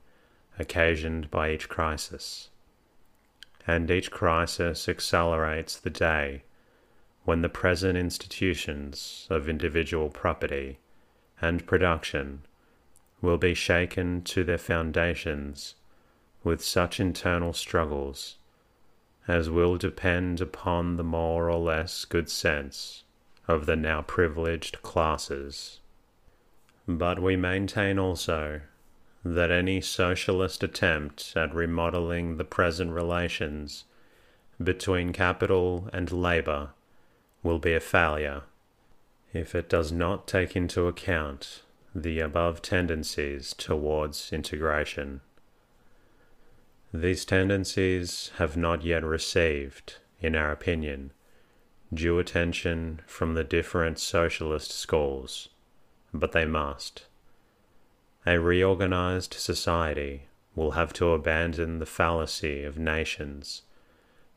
occasioned 0.61 1.29
by 1.29 1.51
each 1.51 1.69
crisis 1.69 2.51
and 3.67 3.91
each 3.91 4.13
crisis 4.13 4.89
accelerates 4.89 5.77
the 5.77 5.91
day 5.91 6.41
when 7.25 7.43
the 7.43 7.49
present 7.49 7.99
institutions 7.99 9.27
of 9.29 9.49
individual 9.49 10.09
property 10.09 10.79
and 11.41 11.67
production 11.67 12.43
will 13.21 13.39
be 13.39 13.55
shaken 13.55 14.23
to 14.23 14.45
their 14.45 14.57
foundations 14.57 15.75
with 16.45 16.63
such 16.63 17.01
internal 17.01 17.53
struggles 17.53 18.37
as 19.27 19.51
will 19.51 19.77
depend 19.77 20.41
upon 20.41 20.97
the 20.97 21.03
more 21.03 21.51
or 21.51 21.59
less 21.59 22.05
good 22.05 22.31
sense 22.31 23.03
of 23.49 23.67
the 23.67 23.75
now 23.75 24.01
privileged 24.01 24.81
classes. 24.83 25.78
But 26.89 27.21
we 27.21 27.37
maintain 27.37 27.99
also 27.99 28.63
that 29.23 29.51
any 29.51 29.83
socialist 29.83 30.63
attempt 30.63 31.35
at 31.37 31.55
remodeling 31.55 32.39
the 32.39 32.45
present 32.45 32.93
relations 32.93 33.85
between 34.63 35.13
capital 35.13 35.91
and 35.93 36.11
labour 36.11 36.71
will 37.43 37.59
be 37.59 37.75
a 37.75 37.81
failure 37.81 38.43
if 39.35 39.55
it 39.55 39.69
does 39.69 39.93
not 39.93 40.27
take 40.27 40.57
into 40.57 40.87
account 40.87 41.63
the 41.95 42.21
above 42.21 42.63
tendencies 42.63 43.53
towards 43.53 44.33
integration. 44.33 45.21
These 46.95 47.27
tendencies 47.27 48.31
have 48.39 48.57
not 48.57 48.83
yet 48.83 49.05
received, 49.05 49.97
in 50.23 50.35
our 50.35 50.51
opinion, 50.51 51.13
due 51.93 52.19
attention 52.19 53.01
from 53.07 53.35
the 53.35 53.45
different 53.45 53.99
socialist 53.99 54.71
schools, 54.71 55.51
but 56.19 56.33
they 56.33 56.45
must. 56.45 57.07
A 58.27 58.39
reorganized 58.39 59.35
society 59.35 60.29
will 60.55 60.73
have 60.73 60.93
to 60.95 61.13
abandon 61.13 61.79
the 61.79 61.87
fallacy 61.87 62.65
of 62.65 62.79
nations 62.79 63.63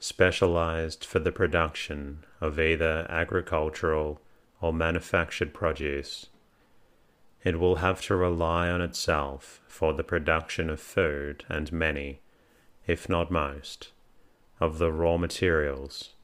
specialized 0.01 1.05
for 1.05 1.19
the 1.19 1.31
production 1.31 2.25
of 2.41 2.59
either 2.59 3.05
agricultural 3.07 4.19
or 4.59 4.73
manufactured 4.73 5.53
produce. 5.53 6.25
It 7.43 7.59
will 7.59 7.75
have 7.77 8.01
to 8.03 8.15
rely 8.15 8.69
on 8.69 8.81
itself 8.81 9.61
for 9.67 9.93
the 9.93 10.03
production 10.03 10.71
of 10.71 10.79
food 10.79 11.45
and 11.47 11.71
many, 11.71 12.19
if 12.87 13.07
not 13.07 13.29
most, 13.29 13.91
of 14.59 14.79
the 14.79 14.91
raw 14.91 15.17
materials. 15.17 16.15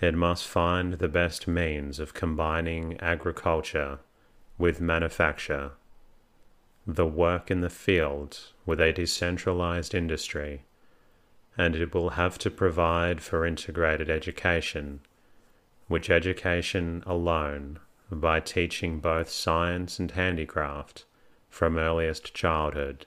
It 0.00 0.14
must 0.14 0.44
find 0.46 0.94
the 0.94 1.08
best 1.08 1.46
means 1.46 2.00
of 2.00 2.14
combining 2.14 2.98
agriculture 2.98 4.00
with 4.62 4.80
manufacture, 4.80 5.72
the 6.86 7.04
work 7.04 7.50
in 7.50 7.62
the 7.62 7.68
field 7.68 8.38
with 8.64 8.80
a 8.80 8.92
decentralized 8.92 9.92
industry 9.92 10.62
and 11.58 11.74
it 11.74 11.92
will 11.92 12.10
have 12.10 12.38
to 12.38 12.48
provide 12.48 13.20
for 13.20 13.44
integrated 13.44 14.08
education, 14.08 15.00
which 15.88 16.08
education 16.08 17.02
alone, 17.04 17.76
by 18.08 18.38
teaching 18.38 19.00
both 19.00 19.28
science 19.28 19.98
and 19.98 20.12
handicraft 20.12 21.06
from 21.50 21.76
earliest 21.76 22.32
childhood, 22.32 23.04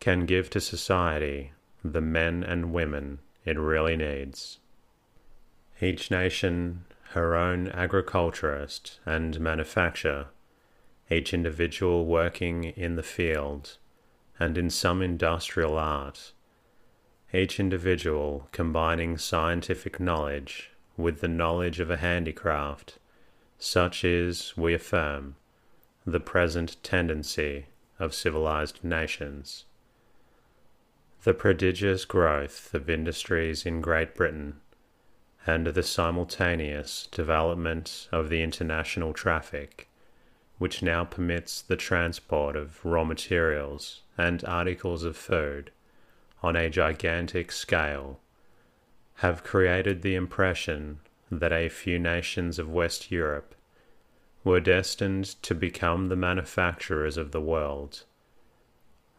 can 0.00 0.24
give 0.24 0.48
to 0.48 0.58
society 0.62 1.52
the 1.84 2.00
men 2.00 2.42
and 2.42 2.72
women 2.72 3.18
it 3.44 3.58
really 3.58 3.98
needs. 3.98 4.60
Each 5.78 6.10
nation 6.10 6.86
her 7.10 7.36
own 7.36 7.68
agriculturist 7.68 8.98
and 9.04 9.38
manufacturer, 9.38 10.28
each 11.10 11.34
individual 11.34 12.06
working 12.06 12.64
in 12.64 12.96
the 12.96 13.02
field 13.02 13.78
and 14.38 14.56
in 14.58 14.70
some 14.70 15.02
industrial 15.02 15.78
art 15.78 16.32
each 17.34 17.58
individual 17.58 18.48
combining 18.52 19.18
scientific 19.18 19.98
knowledge 19.98 20.70
with 20.96 21.20
the 21.20 21.28
knowledge 21.28 21.80
of 21.80 21.90
a 21.90 21.96
handicraft, 21.96 22.98
such 23.58 24.04
is, 24.04 24.56
we 24.56 24.72
affirm, 24.72 25.34
the 26.06 26.20
present 26.20 26.76
tendency 26.84 27.66
of 27.98 28.14
civilized 28.14 28.84
nations. 28.84 29.64
The 31.24 31.34
prodigious 31.34 32.04
growth 32.04 32.72
of 32.72 32.88
industries 32.88 33.66
in 33.66 33.80
Great 33.80 34.14
Britain 34.14 34.60
and 35.44 35.66
the 35.66 35.82
simultaneous 35.82 37.08
development 37.10 38.08
of 38.12 38.28
the 38.28 38.42
international 38.42 39.12
traffic, 39.12 39.88
which 40.58 40.82
now 40.82 41.04
permits 41.04 41.60
the 41.60 41.76
transport 41.76 42.56
of 42.56 42.84
raw 42.84 43.04
materials 43.04 44.02
and 44.16 44.44
articles 44.44 45.02
of 45.02 45.16
food 45.16 45.70
on 46.42 46.56
a 46.56 46.70
gigantic 46.70 47.50
scale 47.50 48.20
have 49.16 49.44
created 49.44 50.02
the 50.02 50.14
impression 50.14 50.98
that 51.30 51.52
a 51.52 51.68
few 51.68 51.98
nations 51.98 52.58
of 52.58 52.70
West 52.70 53.10
Europe 53.10 53.54
were 54.44 54.60
destined 54.60 55.24
to 55.42 55.54
become 55.54 56.08
the 56.08 56.16
manufacturers 56.16 57.16
of 57.16 57.30
the 57.30 57.40
world. 57.40 58.04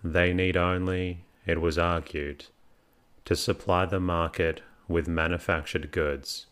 They 0.03 0.33
need 0.33 0.55
only, 0.55 1.25
it 1.45 1.59
was 1.59 1.77
argued, 1.77 2.45
to 3.25 3.35
supply 3.35 3.85
the 3.85 3.99
market 3.99 4.61
with 4.87 5.07
manufactured 5.07 5.91
goods, 5.91 6.45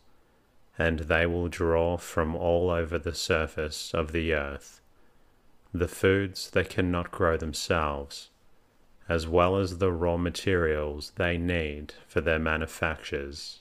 and 0.78 1.00
they 1.00 1.26
will 1.26 1.48
draw 1.48 1.96
from 1.96 2.34
all 2.34 2.70
over 2.70 2.98
the 2.98 3.14
surface 3.14 3.92
of 3.94 4.12
the 4.12 4.32
earth 4.32 4.80
the 5.72 5.88
foods 5.88 6.50
they 6.50 6.64
cannot 6.64 7.10
grow 7.10 7.36
themselves 7.36 8.30
as 9.08 9.26
well 9.26 9.56
as 9.56 9.78
the 9.78 9.92
raw 9.92 10.16
materials 10.16 11.12
they 11.16 11.36
need 11.36 11.92
for 12.06 12.20
their 12.20 12.38
manufactures. 12.38 13.60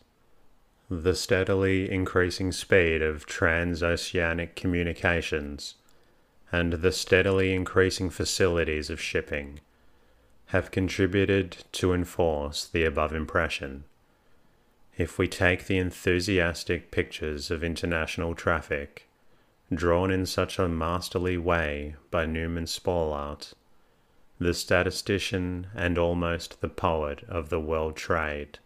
The 0.89 1.15
steadily 1.15 1.91
increasing 1.91 2.51
speed 2.51 3.01
of 3.01 3.25
transoceanic 3.25 4.55
communications 4.55 5.75
and 6.51 6.73
the 6.73 6.91
steadily 6.91 7.53
increasing 7.53 8.09
facilities 8.09 8.89
of 8.89 9.01
shipping 9.01 9.59
have 10.47 10.71
contributed 10.71 11.57
to 11.71 11.93
enforce 11.93 12.65
the 12.65 12.85
above 12.85 13.13
impression. 13.13 13.85
If 14.97 15.17
we 15.17 15.27
take 15.27 15.65
the 15.65 15.77
enthusiastic 15.77 16.91
pictures 16.91 17.49
of 17.49 17.63
international 17.63 18.35
traffic, 18.35 19.07
drawn 19.73 20.11
in 20.11 20.25
such 20.25 20.59
a 20.59 20.67
masterly 20.67 21.37
way 21.37 21.95
by 22.11 22.27
Neumann-Spallart, 22.27 23.53
the 24.39 24.53
statistician 24.53 25.67
and 25.73 25.97
almost 25.97 26.61
the 26.61 26.69
poet 26.69 27.23
of 27.27 27.49
the 27.49 27.59
world 27.59 27.95
trade. 27.95 28.59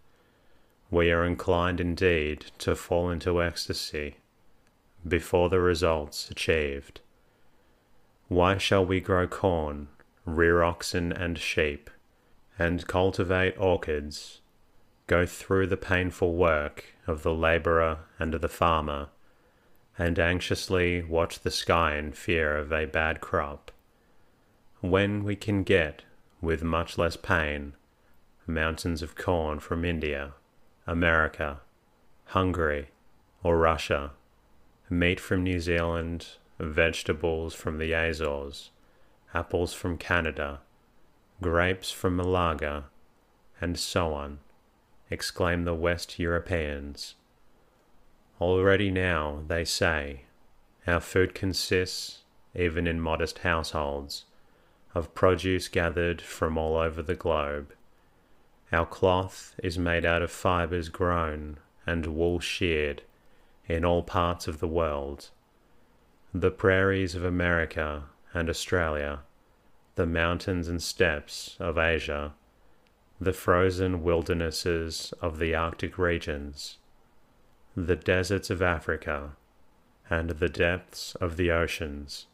We 0.90 1.12
are 1.12 1.26
inclined 1.26 1.80
indeed 1.80 2.52
to 2.60 2.76
fall 2.76 3.10
into 3.10 3.42
ecstasy 3.42 4.18
before 5.08 5.50
the 5.50 5.60
results 5.60 6.30
achieved. 6.30 7.00
Why 8.28 8.58
shall 8.58 8.86
we 8.86 9.00
grow 9.00 9.28
corn, 9.28 9.88
rear 10.26 10.64
oxen 10.64 11.14
and 11.14 11.38
sheep, 11.38 11.90
and 12.60 12.88
cultivate 12.88 13.58
orchards, 13.58 14.42
go 15.08 15.26
through 15.26 15.68
the 15.68 15.78
painful 15.78 16.36
work 16.36 16.86
of 17.08 17.24
the 17.24 17.34
labourer 17.34 18.00
and 18.20 18.34
the 18.34 18.50
farmer, 18.50 19.08
and 19.98 20.20
anxiously 20.20 21.02
watch 21.04 21.40
the 21.40 21.52
sky 21.52 21.96
in 21.98 22.12
fear 22.12 22.56
of 22.56 22.72
a 22.72 22.86
bad 22.86 23.20
crop? 23.20 23.72
when 24.82 25.24
we 25.24 25.36
can 25.36 25.64
get, 25.64 26.04
with 26.40 26.64
much 26.64 26.98
less 26.98 27.18
pain, 27.18 27.74
mountains 28.46 29.02
of 29.02 29.16
corn 29.16 29.60
from 29.60 29.84
India, 29.84 30.34
America, 30.86 31.60
Hungary, 32.26 32.90
or 33.44 33.58
Russia, 33.58 34.12
meat 34.90 35.20
from 35.20 35.44
New 35.44 35.60
Zealand, 35.60 36.28
vegetables 36.60 37.56
from 37.56 37.80
the 37.80 37.92
Azores, 37.92 38.70
apples 39.34 39.74
from 39.74 39.98
Canada, 39.98 40.60
grapes 41.42 41.92
from 41.92 42.16
Malaga, 42.16 42.86
and 43.60 43.80
so 43.80 44.14
on, 44.14 44.40
exclaim 45.10 45.64
the 45.64 45.74
West 45.74 46.20
Europeans. 46.20 47.16
Already 48.40 48.92
now, 48.92 49.44
they 49.48 49.66
say, 49.66 50.22
our 50.86 51.00
food 51.00 51.34
consists, 51.34 52.24
even 52.56 52.88
in 52.88 53.00
modest 53.00 53.40
households, 53.40 54.26
of 54.94 55.14
produce 55.14 55.68
gathered 55.68 56.22
from 56.22 56.58
all 56.58 56.76
over 56.78 57.02
the 57.02 57.16
globe. 57.16 57.74
Our 58.72 58.86
cloth 58.86 59.56
is 59.64 59.78
made 59.78 60.06
out 60.06 60.22
of 60.22 60.32
fibres 60.32 60.90
grown 60.90 61.58
and 61.86 62.06
wool 62.06 62.40
sheared 62.40 63.02
in 63.68 63.86
all 63.86 64.04
parts 64.04 64.48
of 64.48 64.60
the 64.60 64.68
world. 64.68 65.30
The 66.34 66.52
prairies 66.52 67.16
of 67.16 67.24
America 67.24 68.04
and 68.34 68.50
Australia, 68.50 69.22
the 69.96 70.06
mountains 70.06 70.68
and 70.68 70.82
steppes 70.82 71.56
of 71.60 71.78
Asia, 71.78 72.34
the 73.20 73.34
frozen 73.34 74.04
wildernesses 74.04 75.14
of 75.22 75.40
the 75.40 75.56
Arctic 75.56 75.98
regions, 75.98 76.78
the 77.76 77.96
deserts 77.96 78.50
of 78.50 78.62
Africa, 78.62 79.36
and 80.10 80.32
the 80.32 80.50
depths 80.50 81.16
of 81.16 81.38
the 81.38 81.52
oceans 81.52 82.28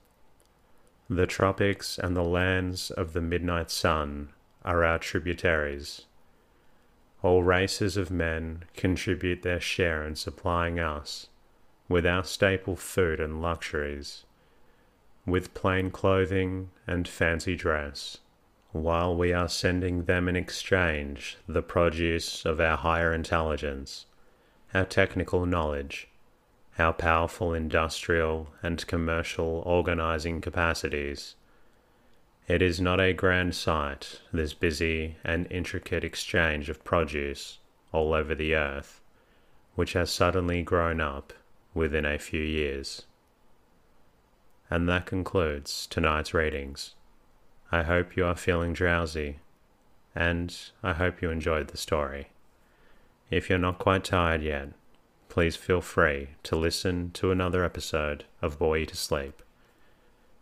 the 1.09 1.27
tropics 1.27 1.97
and 1.99 2.15
the 2.15 2.23
lands 2.23 2.89
of 2.91 3.13
the 3.13 3.21
midnight 3.21 3.69
sun 3.69 4.29
are 4.63 4.83
our 4.83 4.97
tributaries. 4.97 6.05
All 7.21 7.43
races 7.43 7.97
of 7.97 8.09
men 8.09 8.63
contribute 8.75 9.41
their 9.41 9.59
share 9.59 10.03
in 10.03 10.15
supplying 10.15 10.79
us 10.79 11.27
with 11.89 12.05
our 12.05 12.23
staple 12.23 12.75
food 12.75 13.19
and 13.19 13.41
luxuries, 13.41 14.23
with 15.25 15.53
plain 15.53 15.91
clothing 15.91 16.69
and 16.87 17.07
fancy 17.07 17.55
dress, 17.55 18.19
while 18.73 19.15
we 19.15 19.31
are 19.31 19.47
sending 19.47 20.05
them 20.05 20.27
in 20.27 20.35
exchange 20.35 21.37
the 21.47 21.61
produce 21.61 22.43
of 22.43 22.59
our 22.59 22.75
higher 22.75 23.13
intelligence, 23.13 24.07
our 24.73 24.83
technical 24.83 25.45
knowledge, 25.45 26.07
our 26.79 26.91
powerful 26.91 27.53
industrial 27.53 28.47
and 28.63 28.85
commercial 28.87 29.61
organizing 29.65 30.41
capacities. 30.41 31.35
It 32.47 32.63
is 32.63 32.81
not 32.81 32.99
a 32.99 33.13
grand 33.13 33.53
sight, 33.53 34.19
this 34.33 34.55
busy 34.55 35.17
and 35.23 35.49
intricate 35.51 36.03
exchange 36.03 36.67
of 36.67 36.83
produce 36.83 37.59
all 37.91 38.11
over 38.11 38.33
the 38.33 38.55
earth, 38.55 39.01
which 39.75 39.93
has 39.93 40.09
suddenly 40.09 40.63
grown 40.63 40.99
up 40.99 41.31
within 41.75 42.05
a 42.05 42.17
few 42.17 42.41
years. 42.41 43.05
And 44.67 44.89
that 44.89 45.05
concludes 45.05 45.85
tonight's 45.85 46.33
readings. 46.33 46.95
I 47.73 47.81
hope 47.81 48.15
you 48.15 48.23
are 48.23 48.35
feeling 48.35 48.73
drowsy, 48.73 49.39
and 50.13 50.55
I 50.83 50.93
hope 50.93 51.23
you 51.23 51.31
enjoyed 51.31 51.69
the 51.69 51.77
story. 51.77 52.27
If 53.31 53.49
you're 53.49 53.57
not 53.57 53.79
quite 53.79 54.03
tired 54.03 54.43
yet, 54.43 54.73
please 55.27 55.55
feel 55.55 55.81
free 55.81 56.27
to 56.43 56.55
listen 56.55 57.09
to 57.15 57.31
another 57.31 57.63
episode 57.63 58.25
of 58.43 58.59
Bore 58.59 58.77
You 58.77 58.85
to 58.85 58.95
Sleep. 58.95 59.41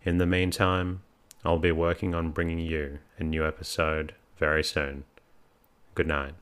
In 0.03 0.17
the 0.17 0.25
meantime, 0.25 1.03
I'll 1.45 1.57
be 1.57 1.71
working 1.71 2.13
on 2.13 2.31
bringing 2.31 2.59
you 2.59 2.99
a 3.17 3.23
new 3.23 3.47
episode 3.47 4.13
very 4.37 4.61
soon. 4.61 5.05
Good 5.95 6.07
night. 6.07 6.33